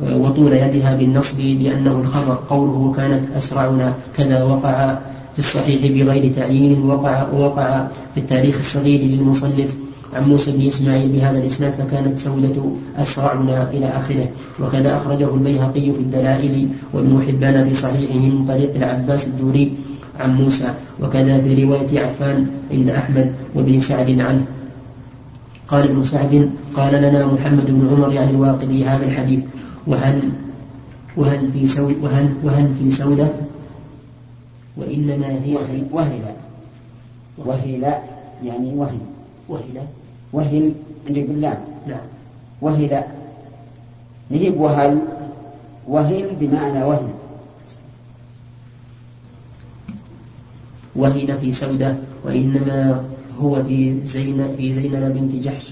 وطول 0.00 0.52
يدها 0.52 0.96
بالنصب 0.96 1.40
لأنه 1.40 1.90
الخبر 1.90 2.38
قوله 2.50 2.92
كانت 2.96 3.22
أسرعنا 3.36 3.94
كذا 4.16 4.42
وقع 4.42 4.98
في 5.32 5.38
الصحيح 5.38 5.80
بغير 5.92 6.32
تعيين 6.32 6.82
وقع 6.82 7.28
وقع 7.32 7.86
في 8.14 8.20
التاريخ 8.20 8.58
الصغير 8.58 9.00
للمصنف 9.00 9.74
عن 10.14 10.28
موسى 10.28 10.52
بن 10.52 10.66
إسماعيل 10.66 11.08
بهذا 11.08 11.38
الإسناد 11.38 11.72
فكانت 11.72 12.18
سودة 12.18 12.62
أسرعنا 12.96 13.70
إلى 13.70 13.86
آخره. 13.86 14.28
وكذا 14.60 14.96
أخرجه 14.96 15.34
البيهقي 15.34 15.92
في 15.92 16.00
الدلائل 16.00 16.68
وابن 16.92 17.22
حبان 17.26 17.64
في 17.64 17.74
صحيحه 17.74 18.18
من 18.18 18.44
طريق 18.48 18.76
العباس 18.76 19.26
الدوري 19.26 19.72
عن 20.18 20.34
موسى. 20.34 20.74
وكذا 21.02 21.40
في 21.40 21.64
رواية 21.64 22.00
عفان 22.00 22.46
عند 22.70 22.90
أحمد 22.90 23.32
وابن 23.54 23.80
سعد 23.80 24.20
عنه 24.20 24.44
قال 25.68 25.84
ابن 25.84 26.04
سعد 26.04 26.50
قال 26.76 26.92
لنا 26.94 27.26
محمد 27.26 27.66
بن 27.66 27.88
عمر 27.90 28.12
يعني 28.12 28.30
الواقدي 28.30 28.84
هذا 28.84 29.04
الحديث. 29.04 29.44
وهل 29.86 30.22
وهل 31.16 31.52
في 31.52 31.66
سود 31.66 31.96
وهل 32.02 32.34
وهل 32.44 32.74
في 32.78 32.90
سودة؟ 32.90 33.28
وإنما 34.76 35.28
هي 35.44 35.56
وهل 35.92 36.22
وهل 37.38 37.94
يعني 38.44 38.74
وهل 38.74 38.98
وهل 39.48 39.86
وهل 40.34 40.72
عندي 41.06 41.22
بالله 41.22 41.54
نعم. 41.86 42.06
وهل 42.60 43.02
نهيب 44.30 44.56
وهل 44.60 44.98
وهل 45.88 46.26
بمعنى 46.40 46.82
وهل. 46.82 47.08
وهن 50.96 51.38
في 51.38 51.52
سودة 51.52 51.96
وإنما 52.24 53.04
هو 53.38 53.62
في 53.62 54.06
زينب 54.06 54.54
في 54.58 54.72
زينب 54.72 55.14
بنت 55.14 55.44
جحش. 55.44 55.66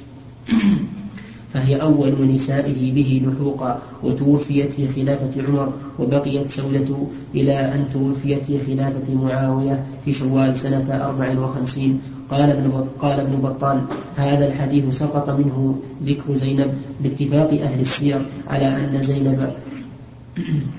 فهي 1.53 1.77
أول 1.77 2.33
نسائه 2.35 2.93
به 2.93 3.23
لحوقا 3.27 3.83
وتوفيت 4.03 4.73
في 4.73 4.89
خلافة 4.89 5.43
عمر 5.43 5.73
وبقيت 5.99 6.51
سودة 6.51 6.89
إلى 7.35 7.75
أن 7.75 7.87
توفيت 7.93 8.45
في 8.45 8.59
خلافة 8.59 9.15
معاوية 9.15 9.85
في 10.05 10.13
شوال 10.13 10.57
سنة 10.57 10.89
أربع 10.89 11.39
وخمسين. 11.39 12.01
قال 12.31 12.51
ابن 12.51 12.85
قال 13.01 13.21
ابن 13.21 13.37
بطال 13.37 13.81
هذا 14.17 14.47
الحديث 14.47 14.99
سقط 14.99 15.31
منه 15.31 15.77
ذكر 16.05 16.37
زينب 16.37 16.75
باتفاق 17.01 17.51
أهل 17.51 17.81
السير 17.81 18.19
على 18.49 18.67
أن 18.67 19.03
زينب 19.03 19.51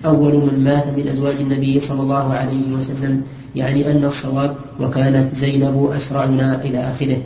أول 0.05 0.33
من 0.33 0.63
مات 0.63 0.87
من 0.97 1.07
أزواج 1.07 1.35
النبي 1.39 1.79
صلى 1.79 2.01
الله 2.01 2.33
عليه 2.33 2.73
وسلم 2.73 3.21
يعني 3.55 3.91
أن 3.91 4.05
الصواب 4.05 4.55
وكانت 4.79 5.35
زينب 5.35 5.91
أسرعنا 5.95 6.61
إلى 6.61 6.79
آخره. 6.91 7.17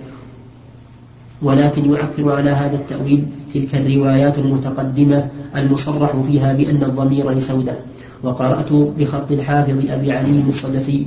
ولكن 1.41 1.93
يعقل 1.93 2.29
على 2.31 2.49
هذا 2.49 2.75
التأويل 2.75 3.27
تلك 3.53 3.75
الروايات 3.75 4.37
المتقدمة 4.37 5.27
المصرح 5.55 6.15
فيها 6.15 6.53
بأن 6.53 6.83
الضمير 6.83 7.31
لسودة 7.31 7.75
وقرأت 8.23 8.73
بخط 8.73 9.31
الحافظ 9.31 9.89
أبي 9.89 10.11
علي 10.11 10.43
الصدفي 10.49 11.05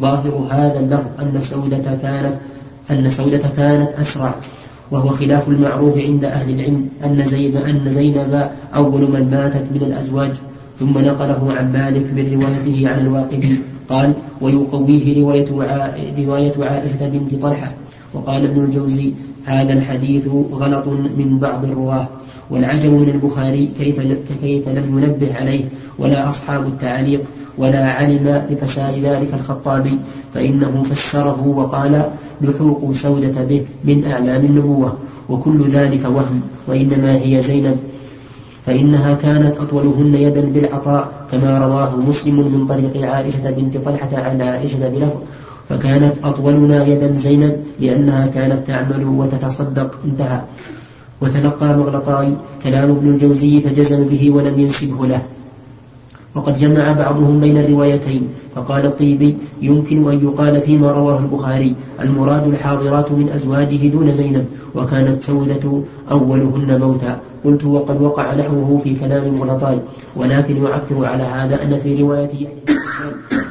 ظاهر 0.00 0.46
هذا 0.50 0.80
اللفظ 0.80 1.06
أن 1.20 1.42
سودة 1.42 1.96
كانت 2.02 2.34
أن 2.90 3.10
سودة 3.10 3.42
كانت 3.56 3.88
أسرع 4.00 4.34
وهو 4.90 5.08
خلاف 5.08 5.48
المعروف 5.48 5.98
عند 5.98 6.24
أهل 6.24 6.50
العلم 6.50 6.88
أن 7.04 7.24
زينب 7.24 7.56
أن 7.56 7.90
زينب 7.90 8.50
أول 8.74 9.00
من 9.00 9.30
ماتت 9.30 9.72
من 9.72 9.82
الأزواج 9.82 10.30
ثم 10.78 10.98
نقله 10.98 11.52
عن 11.52 11.72
مالك 11.72 12.06
من 12.12 12.40
روايته 12.42 12.88
عن 12.88 13.06
الواقدي 13.06 13.56
قال 13.88 14.12
ويقويه 14.40 15.20
رواية, 15.22 15.46
رواية 16.18 16.52
عائشة 16.58 17.08
بنت 17.08 17.42
طلحة 17.42 17.72
وقال 18.14 18.44
ابن 18.44 18.64
الجوزي 18.64 19.12
هذا 19.44 19.72
الحديث 19.72 20.28
غلط 20.52 20.86
من 20.88 21.38
بعض 21.40 21.64
الرواة 21.64 22.08
والعجب 22.50 22.90
من 22.90 23.08
البخاري 23.08 23.70
كيف 23.78 24.00
كيف 24.42 24.68
لم 24.68 24.98
ينبه 24.98 25.34
عليه 25.34 25.64
ولا 25.98 26.28
أصحاب 26.28 26.66
التعليق 26.66 27.22
ولا 27.60 27.84
علم 27.84 28.42
بفساد 28.50 28.94
ذلك 28.98 29.34
الخطابي 29.34 29.98
فإنه 30.34 30.82
فسره 30.82 31.48
وقال 31.48 32.04
لحوق 32.40 32.92
سودة 32.92 33.44
به 33.44 33.64
من 33.84 34.06
أعلام 34.06 34.44
النبوة 34.44 34.96
وكل 35.28 35.68
ذلك 35.68 36.04
وهم 36.04 36.40
وإنما 36.66 37.16
هي 37.22 37.42
زينب. 37.42 37.76
فإنها 38.66 39.14
كانت 39.14 39.56
أطولهن 39.56 40.14
يدا 40.14 40.40
بالعطاء 40.40 41.26
كما 41.32 41.58
رواه 41.58 41.96
مسلم 41.96 42.34
من 42.34 42.66
طريق 42.66 43.10
عائشة 43.10 43.50
بنت 43.50 43.76
طلحة 43.76 44.08
عن 44.12 44.42
عائشة 44.42 44.88
بلفظ. 44.88 45.18
فكانت 45.68 46.14
أطولنا 46.24 46.86
يدا 46.86 47.14
زينب 47.14 47.56
لأنها 47.80 48.26
كانت 48.26 48.66
تعمل 48.66 49.04
وتتصدق 49.04 49.98
انتهى. 50.04 50.40
وتلقى 51.20 51.66
مغلطاي 51.66 52.36
كلام 52.64 52.90
ابن 52.90 53.08
الجوزي 53.08 53.60
فجزم 53.60 54.04
به 54.04 54.30
ولم 54.30 54.60
ينسبه 54.60 55.06
له. 55.06 55.22
وقد 56.34 56.58
جمع 56.58 56.92
بعضهم 56.92 57.40
بين 57.40 57.58
الروايتين 57.58 58.28
فقال 58.54 58.86
الطيبي 58.86 59.36
يمكن 59.62 60.10
أن 60.10 60.24
يقال 60.24 60.60
فيما 60.60 60.92
رواه 60.92 61.18
البخاري 61.18 61.74
المراد 62.00 62.46
الحاضرات 62.46 63.12
من 63.12 63.28
أزواجه 63.28 63.88
دون 63.88 64.12
زينب 64.12 64.46
وكانت 64.74 65.22
سودة 65.22 65.82
أولهن 66.10 66.80
موتا. 66.80 67.18
قلت 67.44 67.64
وقد 67.64 68.02
وقع 68.02 68.34
نحوه 68.34 68.80
في 68.84 68.94
كلام 68.94 69.34
مغلطاي 69.34 69.80
ولكن 70.16 70.56
يعكر 70.56 71.06
على 71.06 71.22
هذا 71.22 71.62
أن 71.62 71.78
في 71.78 72.02
رواية 72.02 72.48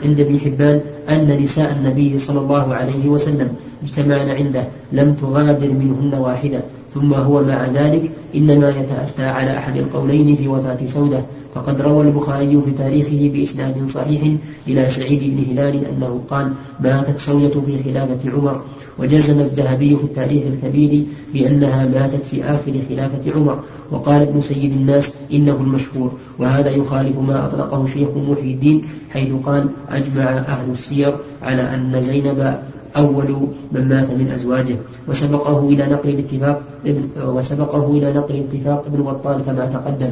عند 0.04 0.20
ابن 0.20 0.40
حبان 0.40 0.82
أن 1.10 1.42
نساء 1.44 1.72
النبي 1.72 2.20
صلى 2.20 2.40
الله 2.40 2.74
عليه 2.74 3.10
وسلم 3.10 3.50
اجتمعن 3.84 4.30
عنده 4.30 4.68
لم 4.92 5.14
تغادر 5.14 5.70
منهن 5.70 6.14
واحدة. 6.14 6.64
ثم 6.94 7.14
هو 7.14 7.44
مع 7.44 7.66
ذلك 7.68 8.12
إنما 8.36 8.70
يتأتى 8.70 9.24
على 9.24 9.58
أحد 9.58 9.78
القولين 9.78 10.36
في 10.36 10.48
وفاة 10.48 10.88
سودة. 10.88 11.24
فقد 11.56 11.82
روى 11.82 12.08
البخاري 12.08 12.62
في 12.62 12.72
تاريخه 12.72 13.32
بإسناد 13.34 13.90
صحيح 13.90 14.22
إلى 14.68 14.90
سعيد 14.90 15.36
بن 15.36 15.52
هلال 15.52 15.86
أنه 15.86 16.22
قال 16.30 16.52
ماتت 16.80 17.20
سودة 17.20 17.62
في 17.62 17.84
خلافة 17.84 18.32
عمر. 18.32 18.62
وجزم 19.00 19.40
الذهبي 19.40 19.96
في 19.96 20.04
التاريخ 20.04 20.44
الكبير 20.46 21.06
بأنها 21.34 21.86
ماتت 21.86 22.26
في 22.26 22.44
آخر 22.44 22.74
خلافة 22.90 23.32
عمر. 23.36 23.60
وقال 23.92 24.22
ابن 24.22 24.42
سيد 24.42 24.72
الناس 24.74 25.14
إنه 25.34 25.56
المشهور. 25.56 26.12
وهذا 26.40 26.70
يخالف 26.70 27.18
ما 27.18 27.46
أطلقه 27.46 27.86
شيخ 27.86 28.10
محي 28.18 28.52
الدين 28.54 28.88
حيث 29.10 29.32
قال 29.46 29.70
أجمع 29.90 30.38
أهل 30.38 30.72
السير 30.72 30.99
على 31.42 31.62
أن 31.62 32.02
زينب 32.02 32.40
أول 32.98 33.30
من 33.72 33.84
مات 33.90 34.10
من 34.12 34.28
أزواجه. 34.36 34.76
وسبقه 35.08 35.70
إلى 35.70 35.84
نقل 35.86 36.10
الاتفاق 36.10 36.58
وسبقه 37.26 37.86
إلى 37.92 38.14
نقل 38.14 38.36
اتفاق 38.36 38.86
ابن 38.86 39.00
بطال 39.04 39.38
كما 39.46 39.66
تقدم. 39.66 40.12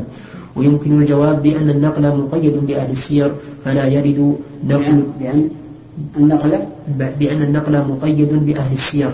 ويمكن 0.55 1.01
الجواب 1.01 1.41
بأن 1.41 1.69
النقل 1.69 2.03
مقيد 2.17 2.55
بأهل 2.67 2.91
السير 2.91 3.31
فلا 3.65 3.85
يرد 3.87 4.35
نقل 4.63 5.03
بأن 5.19 5.49
النقل؟ 6.17 6.51
بأن 7.19 7.41
النقل 7.41 7.73
مقيد 7.87 8.33
بأهل 8.45 8.73
السير. 8.73 9.11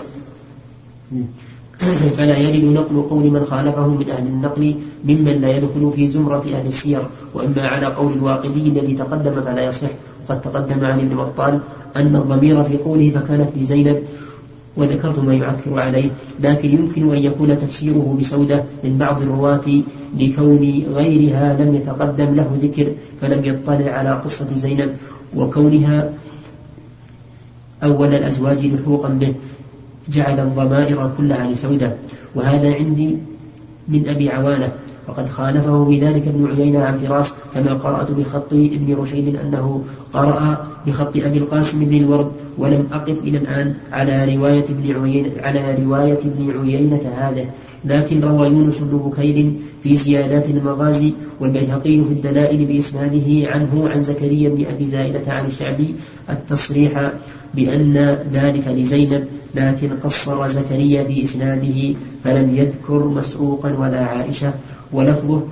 فلا 2.16 2.36
يرد 2.38 2.64
نقل 2.64 2.96
قول 3.02 3.24
من 3.30 3.44
خالفهم 3.44 3.98
من 4.00 4.08
أهل 4.10 4.26
النقل 4.26 4.74
ممن 5.04 5.40
لا 5.40 5.50
يدخل 5.56 5.92
في 5.96 6.08
زمرة 6.08 6.44
أهل 6.54 6.66
السير. 6.66 7.02
وإما 7.34 7.62
على 7.68 7.86
قول 7.86 8.12
الواقدي 8.12 8.68
الذي 8.68 8.94
تقدم 8.94 9.34
فلا 9.42 9.64
يصح. 9.64 9.88
وقد 10.24 10.40
تقدم 10.40 10.86
عن 10.86 11.00
ابن 11.00 11.16
بطال 11.16 11.60
أن 11.96 12.16
الضمير 12.16 12.64
في 12.64 12.76
قوله 12.76 13.10
فكانت 13.10 13.48
لزينب 13.56 14.02
وذكرت 14.76 15.18
ما 15.18 15.34
يعكر 15.34 15.80
عليه 15.80 16.10
لكن 16.40 16.70
يمكن 16.70 17.10
أن 17.10 17.22
يكون 17.22 17.58
تفسيره 17.58 18.16
بسودة 18.20 18.64
من 18.84 18.98
بعض 18.98 19.22
الرواة 19.22 19.82
لكون 20.18 20.82
غيرها 20.94 21.56
لم 21.60 21.74
يتقدم 21.74 22.34
له 22.34 22.58
ذكر 22.62 22.92
فلم 23.20 23.44
يطلع 23.44 23.90
على 23.90 24.10
قصة 24.10 24.56
زينب 24.56 24.96
وكونها 25.36 26.10
أول 27.82 28.14
الأزواج 28.14 28.66
لحوقا 28.66 29.08
به 29.08 29.34
جعل 30.08 30.40
الضمائر 30.40 31.12
كلها 31.18 31.50
لسودة. 31.50 31.94
وهذا 32.34 32.74
عندي 32.74 33.18
من 33.88 34.08
أبي 34.08 34.30
عوانة. 34.30 34.72
وقد 35.08 35.28
خالفه 35.28 35.84
في 35.84 36.00
ذلك 36.00 36.28
ابن 36.28 36.46
عيينة 36.50 36.84
عن 36.84 36.96
فراس 36.96 37.34
كما 37.54 37.74
قرأت 37.74 38.10
بخط 38.10 38.52
ابن 38.52 38.94
رشيد 38.94 39.36
أنه 39.36 39.82
قرأ 40.12 40.66
بخط 40.86 41.16
أبي 41.16 41.38
القاسم 41.38 41.84
بن 41.84 41.96
الورد. 41.96 42.30
ولم 42.58 42.86
أقف 42.92 43.18
إلى 43.18 43.38
الآن 43.38 43.74
على 43.92 44.36
رواية 44.36 44.64
ابن 44.64 45.02
عيينة 45.02 45.30
على 45.42 45.84
رواية 45.84 46.18
ابن 46.18 46.60
عيينة 46.60 47.00
هذا. 47.16 47.46
لكن 47.84 48.20
روى 48.20 48.46
يونس 48.46 48.78
بن 48.78 48.98
بكير 48.98 49.52
في 49.82 49.96
زيادات 49.96 50.48
المغازي 50.48 51.12
والبيهقي 51.40 52.04
في 52.04 52.10
الدلائل 52.10 52.66
بإسناده 52.66 53.50
عنه 53.50 53.88
عن 53.88 54.02
زكريا 54.02 54.48
بن 54.48 54.64
أبي 54.64 54.86
زائدة 54.86 55.32
عن 55.32 55.46
الشعبي 55.46 55.94
التصريح 56.30 57.12
بأن 57.54 58.16
ذلك 58.32 58.68
لزينب 58.68 59.24
لكن 59.54 59.90
قصر 60.04 60.48
زكريا 60.48 61.04
في 61.04 61.24
إسناده 61.24 61.94
فلم 62.24 62.56
يذكر 62.56 63.08
مسروقا 63.08 63.72
ولا 63.78 64.00
عائشة. 64.00 64.52
ولفظه 64.92 65.42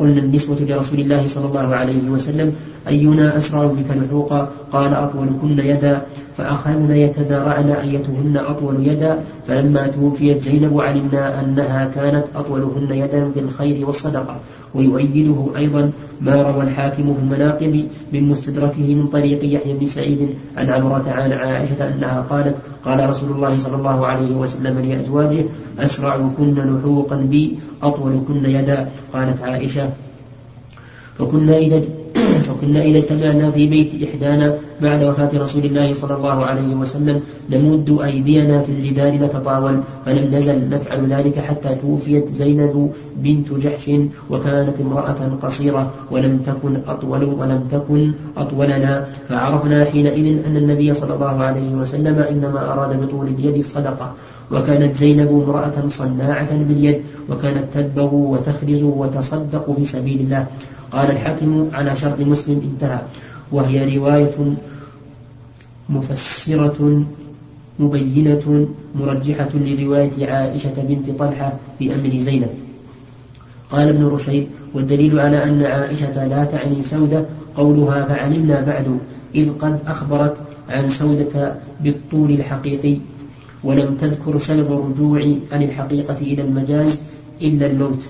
قلنا 0.00 0.20
النسوة 0.20 0.56
لرسول 0.60 1.00
الله 1.00 1.28
صلى 1.28 1.46
الله 1.46 1.74
عليه 1.74 2.10
وسلم 2.10 2.52
أينا 2.88 3.36
أسرع 3.36 3.64
بك 3.66 3.88
لحوقا 3.96 4.48
قال 4.72 4.94
أطولكن 4.94 5.58
يدا 5.58 6.02
فأخذن 6.36 6.90
يتدارعن 6.90 7.70
أيتهن 7.70 8.36
أطول 8.36 8.86
يدا 8.86 9.18
فلما 9.46 9.86
توفيت 9.86 10.42
زينب 10.42 10.80
علمنا 10.80 11.40
أنها 11.40 11.90
كانت 11.94 12.24
أطولهن 12.36 12.90
يدا 12.92 13.30
في 13.30 13.40
الخير 13.40 13.86
والصدقة. 13.86 14.36
ويؤيده 14.74 15.46
أيضا 15.56 15.92
ما 16.20 16.42
روى 16.42 16.62
الحاكم 16.62 17.14
في 17.14 17.20
المناقب 17.20 17.88
من 18.12 18.28
مستدركه 18.28 18.94
من 18.94 19.06
طريق 19.06 19.40
يحيى 19.44 19.74
بن 19.74 19.86
سعيد 19.86 20.28
عن 20.56 20.70
عمرة 20.70 21.04
عن 21.06 21.32
عائشة 21.32 21.88
أنها 21.88 22.20
قالت 22.20 22.56
قال 22.84 23.08
رسول 23.10 23.30
الله 23.30 23.58
صلى 23.58 23.76
الله 23.76 24.06
عليه 24.06 24.30
وسلم 24.36 24.78
لأزواجه 24.78 25.44
أسرعكن 25.78 26.54
لحوقا 26.54 27.16
بي 27.16 27.58
أطولكن 27.82 28.44
يدا. 28.44 28.88
قالت 29.12 29.42
عائشة 29.42 29.90
فكنا 31.18 31.56
إذا 31.58 31.82
فكنا 32.42 32.82
إذا 32.82 32.98
اجتمعنا 32.98 33.50
في 33.50 33.66
بيت 33.66 34.08
إحدانا 34.08 34.58
بعد 34.82 35.02
وفاة 35.02 35.30
رسول 35.34 35.64
الله 35.64 35.94
صلى 35.94 36.14
الله 36.16 36.44
عليه 36.44 36.74
وسلم 36.74 37.20
نمد 37.50 37.98
أيدينا 38.04 38.62
في 38.62 38.72
الجدار 38.72 39.14
نتطاول 39.14 39.80
فلم 40.06 40.34
نزل 40.34 40.68
نفعل 40.68 41.06
ذلك 41.06 41.38
حتى 41.38 41.74
توفيت 41.74 42.34
زينب 42.34 42.92
بنت 43.16 43.52
جحش 43.52 43.90
وكانت 44.30 44.80
امرأة 44.80 45.38
قصيرة 45.42 45.92
ولم 46.10 46.38
تكن 46.46 46.76
أطول 46.88 47.24
ولم 47.24 47.68
تكن 47.70 48.12
أطولنا. 48.36 49.06
فعرفنا 49.28 49.84
حينئذ 49.84 50.26
أن 50.46 50.56
النبي 50.56 50.94
صلى 50.94 51.14
الله 51.14 51.42
عليه 51.42 51.74
وسلم 51.74 52.18
إنما 52.18 52.72
أراد 52.72 53.02
بطول 53.02 53.26
اليد 53.26 53.64
صدقة. 53.64 54.12
وكانت 54.50 54.96
زينب 54.96 55.28
امرأة 55.28 55.88
صناعة 55.88 56.56
باليد 56.56 57.02
وكانت 57.28 57.64
تدبغ 57.74 58.14
وتخرز 58.14 58.82
وتصدق 58.82 59.76
في 59.76 59.84
سبيل 59.84 60.20
الله. 60.20 60.46
قال 60.92 61.10
الحاكم 61.10 61.68
على 61.72 61.96
شرط 61.96 62.20
مسلم 62.30 62.60
انتهى. 62.72 63.00
وهي 63.52 63.98
رواية 63.98 64.36
مفسرة 65.88 67.04
مبينة 67.78 68.68
مرجحة 68.94 69.48
لرواية 69.54 70.30
عائشة 70.30 70.76
بنت 70.88 71.18
طلحة 71.18 71.52
بأمر 71.80 72.18
زينب. 72.18 72.50
قال 73.70 73.88
ابن 73.88 74.04
رشيد 74.06 74.46
والدليل 74.74 75.20
على 75.20 75.44
أن 75.44 75.62
عائشة 75.62 76.26
لا 76.26 76.44
تعني 76.44 76.84
سودة 76.84 77.24
قولها 77.56 78.04
فعلمنا 78.04 78.60
بعد 78.60 78.98
إذ 79.34 79.50
قد 79.58 79.78
أخبرت 79.86 80.36
عن 80.68 80.90
سودة 80.90 81.54
بالطول 81.80 82.30
الحقيقي. 82.30 82.96
ولم 83.64 83.94
تذكر 83.94 84.38
سبب 84.38 84.72
الرجوع 84.72 85.20
عن 85.52 85.62
الحقيقة 85.62 86.16
إلى 86.16 86.42
المجاز 86.42 87.02
إلا 87.42 87.66
الموت. 87.66 88.02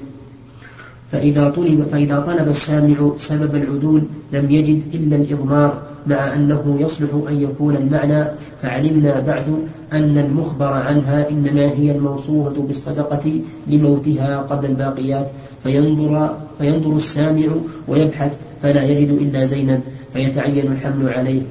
فإذا 1.12 1.48
طلب 1.48 1.86
فإذا 1.92 2.20
طلب 2.20 2.48
السامع 2.48 3.10
سبب 3.18 3.54
العدول 3.54 4.02
لم 4.32 4.50
يجد 4.50 4.82
إلا 4.94 5.16
الإضمار 5.16 5.82
مع 6.06 6.34
أنه 6.34 6.76
يصلح 6.80 7.10
أن 7.28 7.42
يكون 7.42 7.76
المعنى 7.76 8.24
فعلمنا 8.62 9.20
بعد 9.20 9.44
أن 9.92 10.18
المخبر 10.18 10.72
عنها 10.72 11.30
إنما 11.30 11.60
هي 11.60 11.90
الموصوفة 11.90 12.62
بالصدقة 12.62 13.40
لموتها 13.66 14.38
قبل 14.38 14.66
الباقيات. 14.66 15.30
فينظر 15.62 16.36
فينظر 16.58 16.96
السامع 16.96 17.46
ويبحث 17.88 18.36
فلا 18.62 18.82
يجد 18.82 19.10
إلا 19.10 19.44
زينب 19.44 19.80
فيتعين 20.12 20.72
الحمل 20.72 21.08
عليه. 21.08 21.42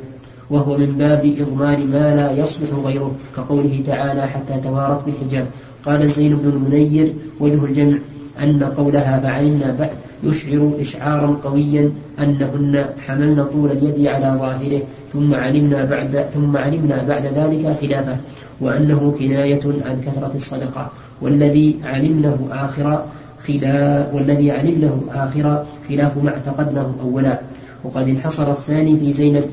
وهو 0.50 0.78
من 0.78 0.86
باب 0.86 1.36
إضمار 1.40 1.78
ما 1.78 2.16
لا 2.16 2.32
يصلح 2.44 2.70
غيره 2.86 3.12
كقوله 3.38 3.84
تعالى 3.88 4.22
حتى 4.28 4.60
توارت 4.64 5.06
بالحجاب 5.06 5.48
قال 5.86 6.08
زين 6.08 6.36
بن 6.36 6.50
المنير 6.50 7.14
وجه 7.40 7.66
الجمع 7.66 7.98
أن 8.44 8.64
قولها 8.64 9.20
فعلمنا 9.20 9.76
بعد 9.80 9.90
يشعر 10.24 10.72
إشعارا 10.82 11.38
قويا 11.44 11.92
أنهن 12.20 12.86
حملن 13.08 13.46
طول 13.54 13.72
اليد 13.72 14.08
على 14.08 14.38
ظاهره 14.40 14.82
ثم 15.14 15.36
علمنا 15.36 15.86
بعد 15.86 16.26
ثم 16.34 16.58
علمنا 16.58 17.04
بعد 17.08 17.26
ذلك 17.26 17.78
خلافه 17.82 18.18
وأنه 18.62 19.16
كناية 19.20 19.62
عن 19.86 20.02
كثرة 20.06 20.32
الصدقة. 20.36 20.92
والذي 21.22 21.80
علمناه 21.84 22.38
آخر 22.52 23.06
خلاف 23.48 24.14
والذي 24.14 24.52
علمناه 24.52 24.98
آخر 25.14 25.66
خلاف 25.90 26.18
ما 26.18 26.30
اعتقدناه 26.30 26.92
أولا. 27.02 27.40
وقد 27.84 28.08
انحصر 28.08 28.52
الثاني 28.52 29.00
في 29.00 29.14
زينب 29.14 29.46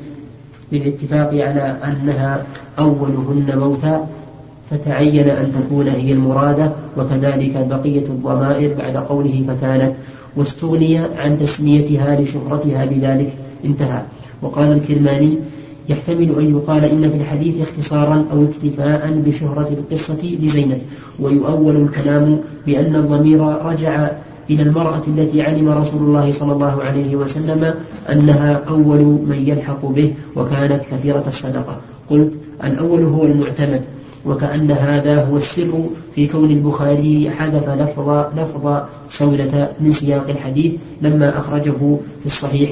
للاتفاق 0.71 1.29
على 1.29 1.75
أنها 1.83 2.43
أولهن 2.79 3.59
موتا 3.59 4.07
فتعين 4.69 5.29
أن 5.29 5.51
تكون 5.51 5.87
هي 5.87 6.13
المرادة 6.13 6.71
وكذلك 6.97 7.67
بقية 7.69 8.05
الضمائر 8.05 8.73
بعد 8.73 8.97
قوله 8.97 9.43
فكانت 9.47 9.93
واستغني 10.35 10.97
عن 10.97 11.37
تسميتها 11.37 12.21
لشهرتها 12.21 12.85
بذلك 12.85 13.33
انتهى. 13.65 14.01
وقال 14.41 14.71
الكرماني 14.71 15.37
يحتمل 15.89 16.39
أن 16.39 16.51
يقال 16.51 16.85
إن 16.85 17.09
في 17.09 17.15
الحديث 17.15 17.61
اختصارا 17.61 18.25
أو 18.31 18.43
اكتفاء 18.43 19.21
بشهرة 19.25 19.69
القصة 19.79 20.37
لزينب 20.41 20.81
ويؤول 21.19 21.75
الكلام 21.75 22.39
بأن 22.65 22.95
الضمير 22.95 23.41
رجع 23.41 24.09
إلى 24.49 24.63
المرأة 24.63 25.01
التي 25.07 25.41
علم 25.41 25.69
رسول 25.69 26.01
الله 26.01 26.31
صلى 26.31 26.53
الله 26.53 26.83
عليه 26.83 27.15
وسلم 27.15 27.73
أنها 28.11 28.53
أول 28.53 28.99
من 29.27 29.43
يلحق 29.47 29.85
به 29.85 30.13
وكانت 30.35 30.81
كثيرة 30.91 31.23
الصدقة. 31.27 31.77
قلت 32.09 32.33
الأول 32.63 33.03
هو 33.03 33.23
المعتمد 33.25 33.81
وكأن 34.27 34.71
هذا 34.71 35.23
هو 35.23 35.37
السر 35.37 35.73
في 36.15 36.27
كون 36.27 36.51
البخاري 36.51 37.29
حذف 37.29 37.69
لفظ 37.69 38.09
لفظ 38.37 38.83
سودة 39.09 39.71
من 39.79 39.91
سياق 39.91 40.29
الحديث 40.29 40.75
لما 41.01 41.37
أخرجه 41.37 41.79
في 42.19 42.25
الصحيح 42.25 42.71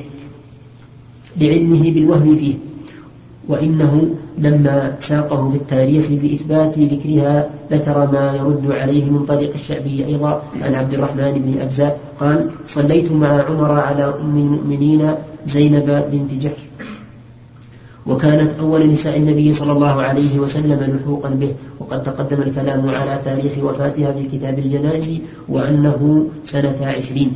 لعلمه 1.41 1.91
بالوهم 1.91 2.35
فيه. 2.35 2.55
وإنه 3.47 4.15
لما 4.37 4.95
ساقه 4.99 5.49
في 5.49 5.57
التاريخ 5.57 6.05
بإثبات 6.09 6.79
ذكرها 6.79 7.49
ذكر 7.71 8.11
ما 8.11 8.35
يرد 8.35 8.71
عليه 8.71 9.05
من 9.05 9.25
طريق 9.25 9.53
الشعبي 9.53 10.05
أيضا 10.05 10.41
عن 10.61 10.75
عبد 10.75 10.93
الرحمن 10.93 11.31
بن 11.31 11.61
أبزاء 11.61 11.99
قال 12.19 12.49
صليت 12.67 13.11
مع 13.11 13.43
عمر 13.43 13.71
على 13.71 14.03
أم 14.03 14.37
المؤمنين 14.37 15.11
زينب 15.45 16.05
بنت 16.11 16.43
جحش. 16.43 16.74
وكانت 18.07 18.59
أول 18.59 18.89
نساء 18.89 19.17
النبي 19.17 19.53
صلى 19.53 19.71
الله 19.71 20.01
عليه 20.01 20.39
وسلم 20.39 20.79
لحوقا 20.97 21.29
به. 21.29 21.53
وقد 21.79 22.03
تقدم 22.03 22.41
الكلام 22.41 22.89
على 22.89 23.19
تاريخ 23.25 23.51
وفاتها 23.63 24.11
في 24.11 24.23
كتاب 24.37 24.59
الجنائز 24.59 25.21
وأنه 25.49 26.27
سنة 26.43 26.77
عشرين. 26.81 27.31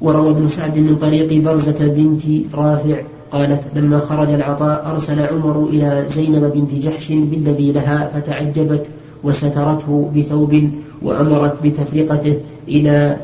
وروى 0.00 0.30
ابن 0.30 0.48
سعد 0.48 0.78
من 0.78 0.96
طريق 0.96 1.42
برزة 1.42 1.80
بنت 1.80 2.54
رافع 2.54 2.96
قالت 3.30 3.62
لما 3.74 3.98
خرج 3.98 4.28
العطاء 4.28 4.90
أرسل 4.90 5.26
عمر 5.26 5.66
إلى 5.70 6.04
زينب 6.08 6.52
بنت 6.54 6.84
جحش 6.84 7.12
بالذي 7.12 7.72
لها 7.72 8.10
فتعجبت 8.14 8.86
وسترته 9.24 10.10
بثوب 10.16 10.70
وأمرت 11.02 11.62
بتفرقته 11.62 12.36
إلى 12.68 13.16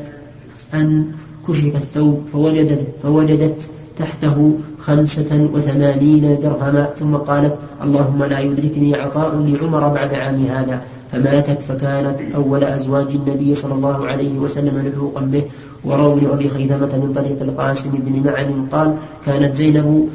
أن 0.73 1.05
كشف 1.47 1.75
الثوب 1.75 2.21
فوجدت, 2.33 2.87
فوجدت 3.03 3.69
تحته 4.01 4.37
خمسة 4.79 5.31
وثمانين 5.53 6.25
درهما. 6.41 6.83
ثم 6.97 7.13
قالت 7.15 7.55
اللهم 7.83 8.23
لا 8.23 8.39
يدركني 8.39 8.95
عطاء 8.95 9.31
لعمر 9.37 9.83
بعد 9.87 10.11
عام 10.13 10.39
هذا 10.45 10.81
فماتت 11.11 11.61
فكانت 11.61 12.19
أول 12.35 12.63
أزواج 12.63 13.09
النبي 13.15 13.55
صلى 13.55 13.73
الله 13.73 13.97
عليه 14.07 14.33
وسلم 14.39 14.75
لحوقا 14.87 15.21
به. 15.21 15.43
وروي 15.85 16.33
أبي 16.33 16.49
خيثمة 16.49 16.93
من 17.03 17.13
طريق 17.15 17.39
القاسم 17.41 17.91
بن 17.93 18.15
معن 18.25 18.49
قال 18.71 18.89
كانت 19.25 19.55
زينب 19.55 20.09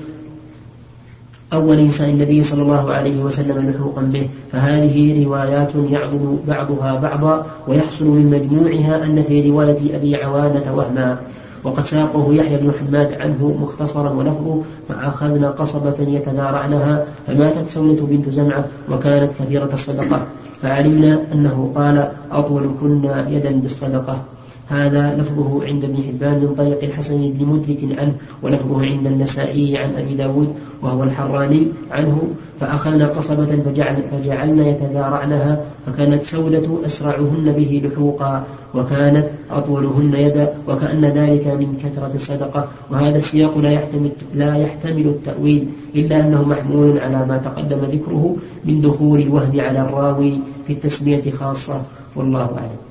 أول 1.53 1.87
نساء 1.87 2.11
النبي 2.11 2.43
صلى 2.43 2.63
الله 2.63 2.85
عليه 2.93 3.19
وسلم 3.23 3.71
لحوقا 3.71 4.03
به. 4.03 4.29
فهذه 4.53 5.25
روايات 5.25 5.73
يعضل 5.75 6.39
بعضها 6.49 7.01
بعضا 7.01 7.35
ويحصل 7.69 8.07
من 8.07 8.27
مجموعها 8.31 9.05
أن 9.05 9.23
في 9.23 9.51
رواية 9.51 9.97
أبي 9.97 10.17
عوانة 10.17 10.67
وهما. 10.75 11.19
وقد 11.67 11.87
ساقه 11.87 12.35
يحيى 12.35 12.57
بن 12.57 12.73
حماد 12.73 13.15
عنه 13.21 13.57
مختصرا 13.61 14.11
ولفظه 14.11 14.63
فأخذنا 14.89 15.51
قصبة 15.51 15.97
يتنارعنها 16.01 17.05
فماتت 17.27 17.69
سودة 17.69 18.07
بنت 18.07 18.29
زمعة 18.29 18.65
وكانت 18.91 19.33
كثيرة 19.39 19.71
الصدقة. 19.73 20.27
فعلمنا 20.63 21.21
أنه 21.33 21.73
قال 21.75 22.13
أطول 22.33 22.71
كنا 22.81 23.29
يدا 23.29 23.61
بالصدقة. 23.61 24.23
هذا 24.69 25.17
لفظه 25.17 25.65
عند 25.65 25.85
ابن 25.85 25.97
حبان 25.97 26.41
من 26.41 26.55
طريق 26.55 26.85
الحسن 26.85 27.33
بن 27.33 27.47
مدرك 27.47 27.99
عنه 27.99 28.13
ولفظه 28.43 28.87
عند 28.87 29.07
النسائي 29.07 29.79
عن 29.79 29.95
أبي 29.95 30.15
داود 30.15 30.55
وهو 30.83 31.03
الحراني 31.03 31.67
عنه. 31.91 32.23
فأخذنا 32.61 33.07
قصبة 33.07 33.63
فجعل 33.63 33.97
فجعلنا 34.11 34.69
يتذارعنها 34.69 35.65
فكانت 35.87 36.25
سودة 36.25 36.87
أسرعهن 36.87 37.53
به 37.57 37.83
لحوقا 37.85 38.45
وكانت 38.75 39.29
أطولهن 39.51 40.15
يدا 40.15 40.55
وكأن 40.69 41.05
ذلك 41.05 41.47
من 41.47 41.79
كثرة 41.85 42.11
الصدقة. 42.15 42.69
وهذا 42.91 43.17
السياق 43.17 43.59
لا 43.59 43.71
يحتمل 43.71 44.11
لا 44.35 44.57
يحتمل 44.57 45.07
التأويل 45.07 45.69
إلا 45.95 46.21
أنه 46.21 46.43
محمول 46.43 46.99
على 46.99 47.27
ما 47.27 47.39
تقدم 47.39 47.85
ذكره 47.85 48.37
من 48.65 48.81
دخول 48.81 49.21
الوهم 49.21 49.61
على 49.61 49.81
الراوي 49.81 50.41
في 50.67 50.73
التسمية 50.73 51.31
خاصة. 51.31 51.83
والله 52.17 52.51
أعلم. 52.59 52.87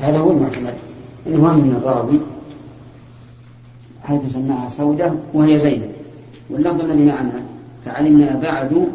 هذا 0.00 0.18
هو 0.18 0.30
المعتمد. 0.30 0.74
انه 1.26 1.56
من 1.56 1.76
الراوي. 1.76 2.20
حيث 4.02 4.32
سماها 4.32 4.68
سودة 4.68 5.12
وهي 5.32 5.58
زينب 5.58 5.92
واللفظ 6.50 6.80
الذي 6.80 7.04
معنا 7.04 7.42
فعلمنا 7.84 8.36
بعد 8.36 8.88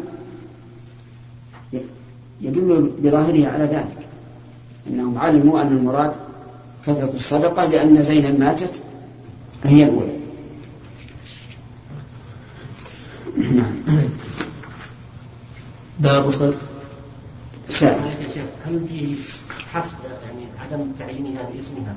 يدل 2.40 2.90
بظاهره 2.98 3.48
على 3.48 3.64
ذلك. 3.64 4.06
أنهم 4.90 5.18
علموا 5.18 5.62
أن 5.62 5.66
المراد 5.66 6.12
كثرة 6.86 7.12
الصدقة 7.14 7.64
لأن 7.64 8.02
زينب 8.02 8.40
ماتت 8.40 8.82
فهي 9.62 9.84
الأولى. 9.84 10.14
نعم. 13.36 13.74
باب 15.98 16.30
صدق 16.30 16.58
هل 18.64 18.80
في 18.88 19.14
عدم 20.64 20.92
تعيينها 20.98 21.42
باسمها 21.42 21.96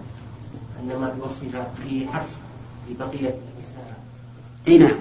إنما 0.83 1.09
بوصفها 1.09 1.71
في 1.83 2.07
حسب 2.07 2.39
لبقيه 2.89 3.29
النساء 3.29 3.97
أي 4.67 4.77
نعم. 4.77 4.95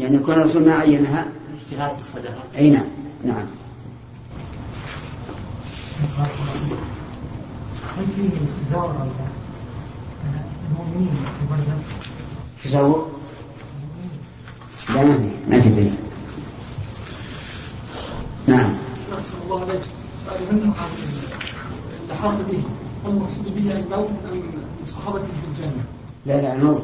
يعني 0.00 0.16
يكون 0.16 0.34
الرسول 0.34 0.66
ما 0.66 0.74
عينها؟ 0.74 1.26
اجتهاد 1.60 1.98
الصدقة. 2.00 2.42
أي 2.56 2.70
نعم. 2.70 2.84
نعم. 3.24 3.46
هل 7.98 8.06
في 8.16 8.28
تزاور 8.66 9.08
المؤمنين 10.70 11.14
في؟ 11.48 12.68
تزاور؟ 12.68 13.10
لا 14.94 15.04
ما 15.04 15.16
في. 15.16 15.50
ما 15.50 15.60
في 15.60 15.68
دليل. 15.68 15.94
نعم. 18.46 18.74
أحسن 19.18 19.34
الله 19.44 19.60
عليك 19.60 19.82
سؤال 20.24 20.40
من 20.52 20.72
الإحاطة 22.08 22.42
به 22.50 22.62
هل 23.04 23.10
المقصود 23.10 23.44
به 23.54 23.72
الموت 23.72 24.10
أم 24.32 24.42
صحابة 24.86 25.18
في 25.18 25.24
الجنة؟ 25.24 25.82
لا 26.26 26.42
لا 26.42 26.54
الموت. 26.54 26.82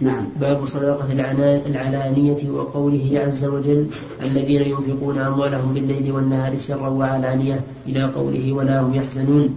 نعم. 0.00 0.24
باب 0.40 0.66
صداقة 0.66 1.12
العلانية 1.66 2.50
وقوله 2.50 3.20
عز 3.26 3.44
وجل 3.44 3.86
الذين 4.22 4.62
ينفقون 4.62 5.18
أموالهم 5.18 5.74
بالليل 5.74 6.12
والنهار 6.12 6.58
سرا 6.58 6.88
وعلانية 6.88 7.60
إلى 7.86 8.02
قوله 8.02 8.52
ولا 8.52 8.80
هم 8.80 8.94
يحزنون 8.94 9.56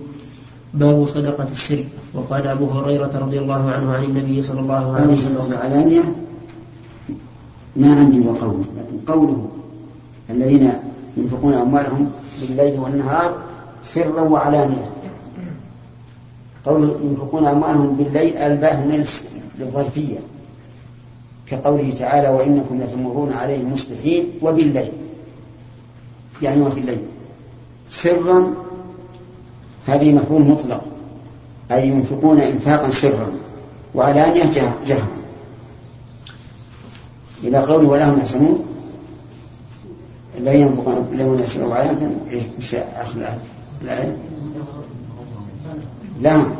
باب 0.73 1.05
صدقة 1.05 1.47
السر. 1.51 1.83
وقال 2.13 2.47
أبو 2.47 2.65
هريرة 2.65 3.11
رضي 3.19 3.39
الله 3.39 3.71
عنه 3.71 3.93
عن 3.93 4.03
النبي 4.03 4.41
صلى 4.41 4.59
الله 4.59 4.95
عليه 4.95 5.13
وسلم. 5.13 5.51
العلانية؟ 5.51 6.03
ما 7.75 7.95
عندي 7.95 8.19
وقوله 8.19 8.63
لكن 8.77 9.13
قوله 9.13 9.47
الذين 10.29 10.73
ينفقون 11.17 11.53
أموالهم 11.53 12.11
بالليل 12.41 12.79
والنهار 12.79 13.37
سرا 13.83 14.21
وعلانية 14.21 14.89
قول 16.65 16.97
ينفقون 17.03 17.47
أموالهم 17.47 17.95
بالليل 17.95 18.37
الباه 18.37 19.03
للظرفية. 19.59 20.19
كقوله 21.47 21.93
تعالى 21.99 22.29
وإنكم 22.29 22.81
لتمرون 22.81 23.33
عليهم 23.33 23.73
مصبحين 23.73 24.25
وبالليل. 24.41 24.91
يعني 26.41 26.61
وفي 26.61 26.79
الليل. 26.79 27.01
سرا 27.89 28.53
هذه 29.87 30.13
مفهوم 30.13 30.51
مطلق. 30.51 30.81
أي 31.71 31.87
ينفقون 31.87 32.39
إنفاقا 32.39 32.89
سرا 32.89 33.27
وعلانية 33.95 34.43
جهرا. 34.87 35.07
إلى 37.43 37.57
قوله 37.57 37.87
ولا 37.87 38.09
هم 38.09 38.19
يحسنون. 38.19 38.65
الذين 40.37 40.67
ينفقون 40.67 41.07
لهم 41.11 41.37
سرا 41.37 41.65
وعلانية 41.65 42.17
إيش؟ 42.31 42.75
آخر 42.75 43.17
الآية 43.17 43.39
لا 43.85 44.15
لهم 46.19 46.55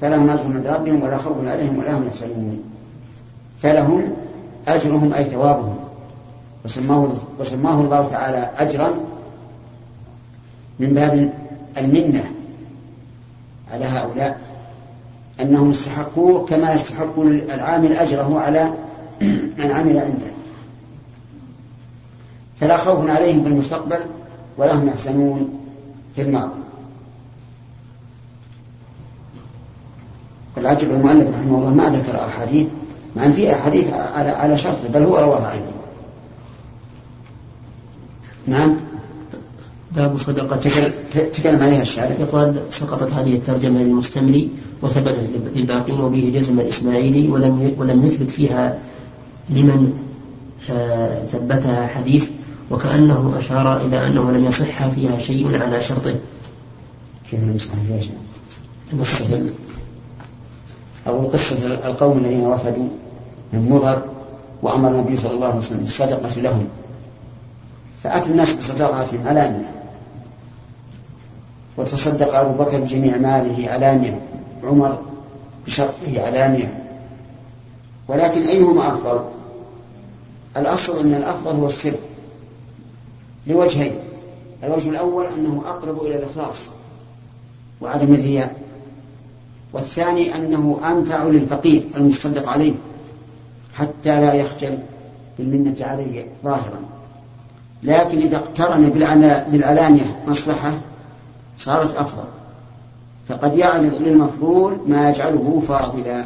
فلهم 0.00 0.30
أجر 0.30 0.44
من 0.44 0.66
ربهم 0.66 1.02
ولا 1.02 1.18
خوف 1.18 1.48
عليهم 1.48 1.78
ولا 1.78 1.98
هم 1.98 2.06
يحزنون. 2.06 2.62
فلهم 3.62 4.02
أجرهم 4.68 5.12
أي 5.14 5.24
ثوابهم. 5.24 5.76
وسماه 6.64 7.08
وسماه 7.40 7.80
الله 7.80 8.08
تعالى 8.10 8.50
أجرا 8.58 8.90
من 10.78 10.94
باب 10.94 11.32
المنة 11.78 12.24
على 13.72 13.84
هؤلاء. 13.84 14.40
أنهم 15.40 15.70
استحقوه 15.70 16.46
كما 16.46 16.72
يستحق 16.72 17.20
العامل 17.20 17.92
أجره 17.92 18.40
على 18.40 18.70
من 19.58 19.70
عمل 19.70 19.98
عنده. 19.98 20.32
فلا 22.60 22.76
خوف 22.76 23.10
عليهم 23.10 23.42
في 23.42 23.48
المستقبل 23.48 23.98
ولا 24.56 24.74
هم 24.74 24.88
يحزنون 24.88 25.60
في 26.16 26.22
الماضي. 26.22 26.65
قد 30.56 30.64
عجب 30.64 30.90
المؤلف 30.90 31.28
رحمه 31.28 31.58
الله 31.58 31.74
ما 31.74 31.88
ذكر 31.88 32.20
أحاديث 32.20 32.66
مع 33.16 33.24
أن 33.24 33.32
في 33.32 33.54
أحاديث 33.54 33.92
على 33.92 34.28
على 34.28 34.58
شرطه 34.58 34.88
بل 34.94 35.02
هو 35.02 35.16
رواها 35.18 35.52
أيضا. 35.52 35.72
نعم؟ 38.46 38.76
باب 39.96 40.18
صدقة. 40.18 40.56
تكلم 41.34 41.62
عليها 41.62 41.82
الشارع. 41.82 42.16
يقال 42.20 42.62
سقطت 42.70 43.12
هذه 43.12 43.34
الترجمة 43.34 43.80
للمستملي 43.80 44.48
وثبتت 44.82 45.30
للباقين 45.54 46.00
وبه 46.00 46.32
جزم 46.34 46.60
الإسماعيلي 46.60 47.28
ولم 47.28 47.74
ولم 47.78 48.06
يثبت 48.06 48.30
فيها 48.30 48.78
لمن 49.50 49.92
آه، 50.70 51.24
ثبتها 51.24 51.86
حديث 51.86 52.30
وكأنه 52.70 53.34
أشار 53.38 53.76
إلى 53.76 54.06
أنه 54.06 54.30
لم 54.30 54.44
يصح 54.44 54.88
فيها 54.88 55.18
شيء 55.18 55.62
على 55.62 55.82
شرطه. 55.82 56.14
كيف 57.30 57.40
لم 57.40 57.56
يصح 57.56 57.72
فيها 57.74 58.00
شيء؟ 58.00 59.50
أو 61.08 61.26
قصة 61.26 61.66
القوم 61.66 62.18
الذين 62.18 62.46
وفدوا 62.46 62.88
من 63.52 63.70
مضر 63.70 64.02
وأمر 64.62 64.88
النبي 64.88 65.16
صلى 65.16 65.32
الله 65.32 65.46
عليه 65.46 65.58
وسلم 65.58 65.80
بالصدقة 65.80 66.40
لهم. 66.40 66.68
فأتى 68.02 68.30
الناس 68.30 68.52
بصدقاتهم 68.52 69.28
علانية. 69.28 69.70
وتصدق 71.76 72.34
أبو 72.34 72.64
بكر 72.64 72.80
بجميع 72.80 73.16
ماله 73.16 73.70
علانية. 73.70 74.20
عمر 74.64 74.98
بشرطه 75.66 76.26
علانية. 76.26 76.84
ولكن 78.08 78.42
أيهما 78.42 78.88
أفضل؟ 78.92 79.20
الأصل 80.56 81.00
أن 81.00 81.14
الأفضل 81.14 81.56
هو 81.56 81.66
السر. 81.66 81.94
لوجهين. 83.46 83.92
الوجه 84.64 84.88
الأول 84.88 85.26
أنه 85.26 85.62
أقرب 85.66 86.02
إلى 86.02 86.14
الإخلاص 86.16 86.70
وعدم 87.80 88.14
الرياء. 88.14 88.65
والثاني 89.76 90.36
أنه 90.36 90.80
أنفع 90.84 91.24
للفقير 91.24 91.86
المتصدق 91.96 92.48
عليه 92.48 92.74
حتى 93.74 94.20
لا 94.20 94.34
يخجل 94.34 94.78
بالمنة 95.38 95.76
عليه 95.80 96.26
ظاهرا. 96.44 96.80
لكن 97.82 98.18
إذا 98.18 98.36
اقترن 98.36 98.90
بالعلانية 99.50 100.22
مصلحة 100.28 100.72
صارت 101.58 101.96
أفضل. 101.96 102.24
فقد 103.28 103.56
يعرض 103.56 103.94
للمفضول 103.94 104.78
ما 104.86 105.10
يجعله 105.10 105.62
فاضلا. 105.68 106.24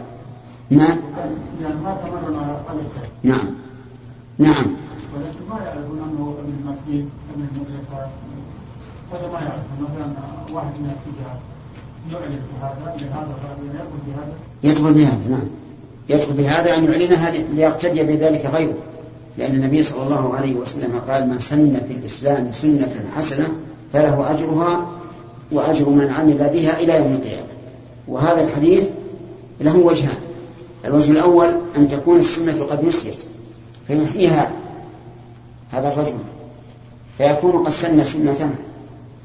نعم 0.71 0.99
نعم. 3.23 3.47
نعم. 4.39 4.67
ولكن 5.15 5.49
ما 5.51 5.61
يعرفون 5.65 5.99
أنه 5.99 6.35
ابن 6.39 6.53
المسجد 6.61 7.09
ابن 7.35 7.49
المدرسة 7.55 8.07
هذا 9.13 9.33
ما 9.33 9.41
يعرفون 9.41 9.79
مثلا 9.81 10.13
واحد 10.57 10.73
من 10.81 10.85
الاتجاهات 10.85 11.41
يدخل 14.65 14.93
بهذا 14.93 15.29
نعم. 15.31 15.49
يدخل 16.09 16.33
بهذا 16.33 16.77
أن 16.77 16.85
يعلنها 16.85 17.31
ليقتدي 17.31 18.03
بذلك 18.03 18.47
غيره. 18.47 18.75
لأن 19.39 19.55
النبي 19.55 19.83
صلى 19.83 20.03
الله 20.03 20.35
عليه 20.35 20.55
وسلم 20.55 21.01
قال 21.09 21.29
من 21.29 21.39
سن 21.39 21.81
في 21.89 21.95
الإسلام 21.95 22.53
سنة 22.53 23.05
حسنة 23.17 23.49
فله 23.93 24.31
أجرها 24.31 24.87
وأجر 25.53 25.89
من 25.89 26.11
عمل 26.11 26.39
بها 26.39 26.81
إلى 26.81 26.97
يوم 26.97 27.13
القيامة. 27.13 27.47
وهذا 28.09 28.45
الحديث 28.45 28.91
له 29.61 29.77
وجهان. 29.77 30.19
الوجه 30.85 31.11
الأول 31.11 31.55
أن 31.77 31.89
تكون 31.89 32.19
السنة 32.19 32.65
قد 32.65 32.85
نسيت 32.85 33.19
فيحييها 33.87 34.51
هذا 35.71 35.93
الرجل 35.93 36.19
فيكون 37.19 37.65
قد 37.65 37.73
سن 37.73 38.05
سنة 38.05 38.55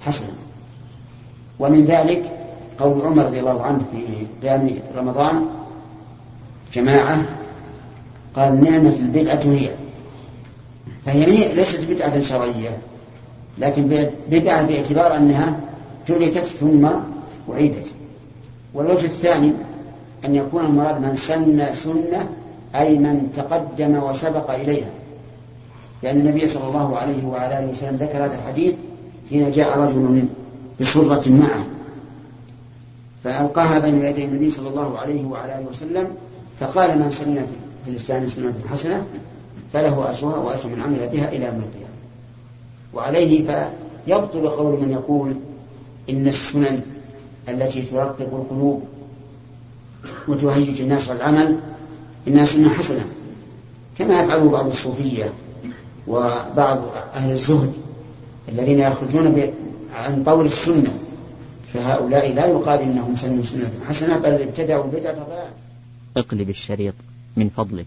حسنة. 0.01 0.33
ومن 1.59 1.85
ذلك 1.85 2.44
قول 2.79 3.01
عمر 3.01 3.25
رضي 3.25 3.39
الله 3.39 3.63
عنه 3.63 3.81
في 3.91 4.03
قيام 4.43 4.69
رمضان 4.97 5.45
جماعة 6.73 7.23
قال 8.35 8.63
نعمة 8.63 8.95
البدعة 8.99 9.41
هي. 9.43 9.69
فهي 11.05 11.53
ليست 11.53 11.85
بدعة 11.89 12.21
شرعية 12.21 12.77
لكن 13.57 14.07
بدعة 14.29 14.65
باعتبار 14.65 15.17
أنها 15.17 15.59
تركت 16.05 16.37
ثم 16.37 16.87
أعيدت. 17.51 17.93
والوجه 18.73 19.05
الثاني 19.05 19.53
أن 20.25 20.35
يكون 20.35 20.65
المراد 20.65 21.01
من 21.01 21.15
سن 21.15 21.73
سنة 21.73 22.29
أي 22.75 22.97
من 22.97 23.31
تقدم 23.35 24.03
وسبق 24.03 24.51
إليها. 24.51 24.89
لأن 26.03 26.17
النبي 26.17 26.47
صلى 26.47 26.67
الله 26.67 26.97
عليه 26.97 27.25
وعلى 27.25 27.59
آله 27.59 27.69
وسلم 27.69 27.95
ذكر 27.95 28.25
هذا 28.25 28.35
الحديث 28.35 28.73
حين 29.29 29.51
جاء 29.51 29.79
رجل 29.79 30.27
بصرة 30.81 31.29
معه. 31.29 31.74
فألقاها 33.25 33.79
بين 33.79 34.05
يدي 34.05 34.25
النبي 34.25 34.49
صلى 34.49 34.69
الله 34.69 34.99
عليه 34.99 35.25
وعلى 35.25 35.59
آله 35.59 35.65
وسلم 35.69 36.07
فقال 36.59 36.99
من 36.99 37.11
سن 37.11 37.45
في 37.85 37.91
الإسلام 37.91 38.29
سنة 38.29 38.53
حسنة 38.71 39.05
فله 39.73 40.11
أجرها 40.11 40.37
وأجر 40.37 40.69
من 40.69 40.81
عمل 40.81 41.09
بها 41.11 41.29
إلى 41.29 41.45
يوم 41.45 41.55
القيامة. 41.55 41.95
وعليه 42.93 43.47
فيبطل 44.05 44.47
قول 44.49 44.81
من 44.81 44.91
يقول 44.91 45.35
إن 46.09 46.27
السنن 46.27 46.81
التي 47.49 47.81
ترقق 47.81 48.19
القلوب 48.21 48.83
وتهيج 50.27 50.81
الناس 50.81 51.11
العمل 51.11 51.59
إنها 52.27 52.45
سنة 52.45 52.69
حسنة. 52.69 53.05
كما 53.99 54.21
يفعله 54.21 54.49
بعض 54.49 54.67
الصوفية 54.67 55.33
وبعض 56.07 56.79
أهل 57.13 57.31
الزهد 57.31 57.73
الذين 58.49 58.79
يخرجون 58.79 59.53
عن 59.95 60.23
طول 60.23 60.45
السنة. 60.45 61.04
فهؤلاء 61.75 62.33
لا 62.33 62.45
يقال 62.45 62.79
إنهم 62.79 63.15
سنوا 63.15 63.43
سنة 63.43 63.71
حسنة 63.87 64.19
بل 64.19 64.41
ابتدعوا 64.41 64.83
بدعة 64.83 65.13
ضلال. 65.13 65.47
اقلب 66.17 66.49
الشريط 66.49 66.93
من 67.37 67.49
فضلك. 67.49 67.85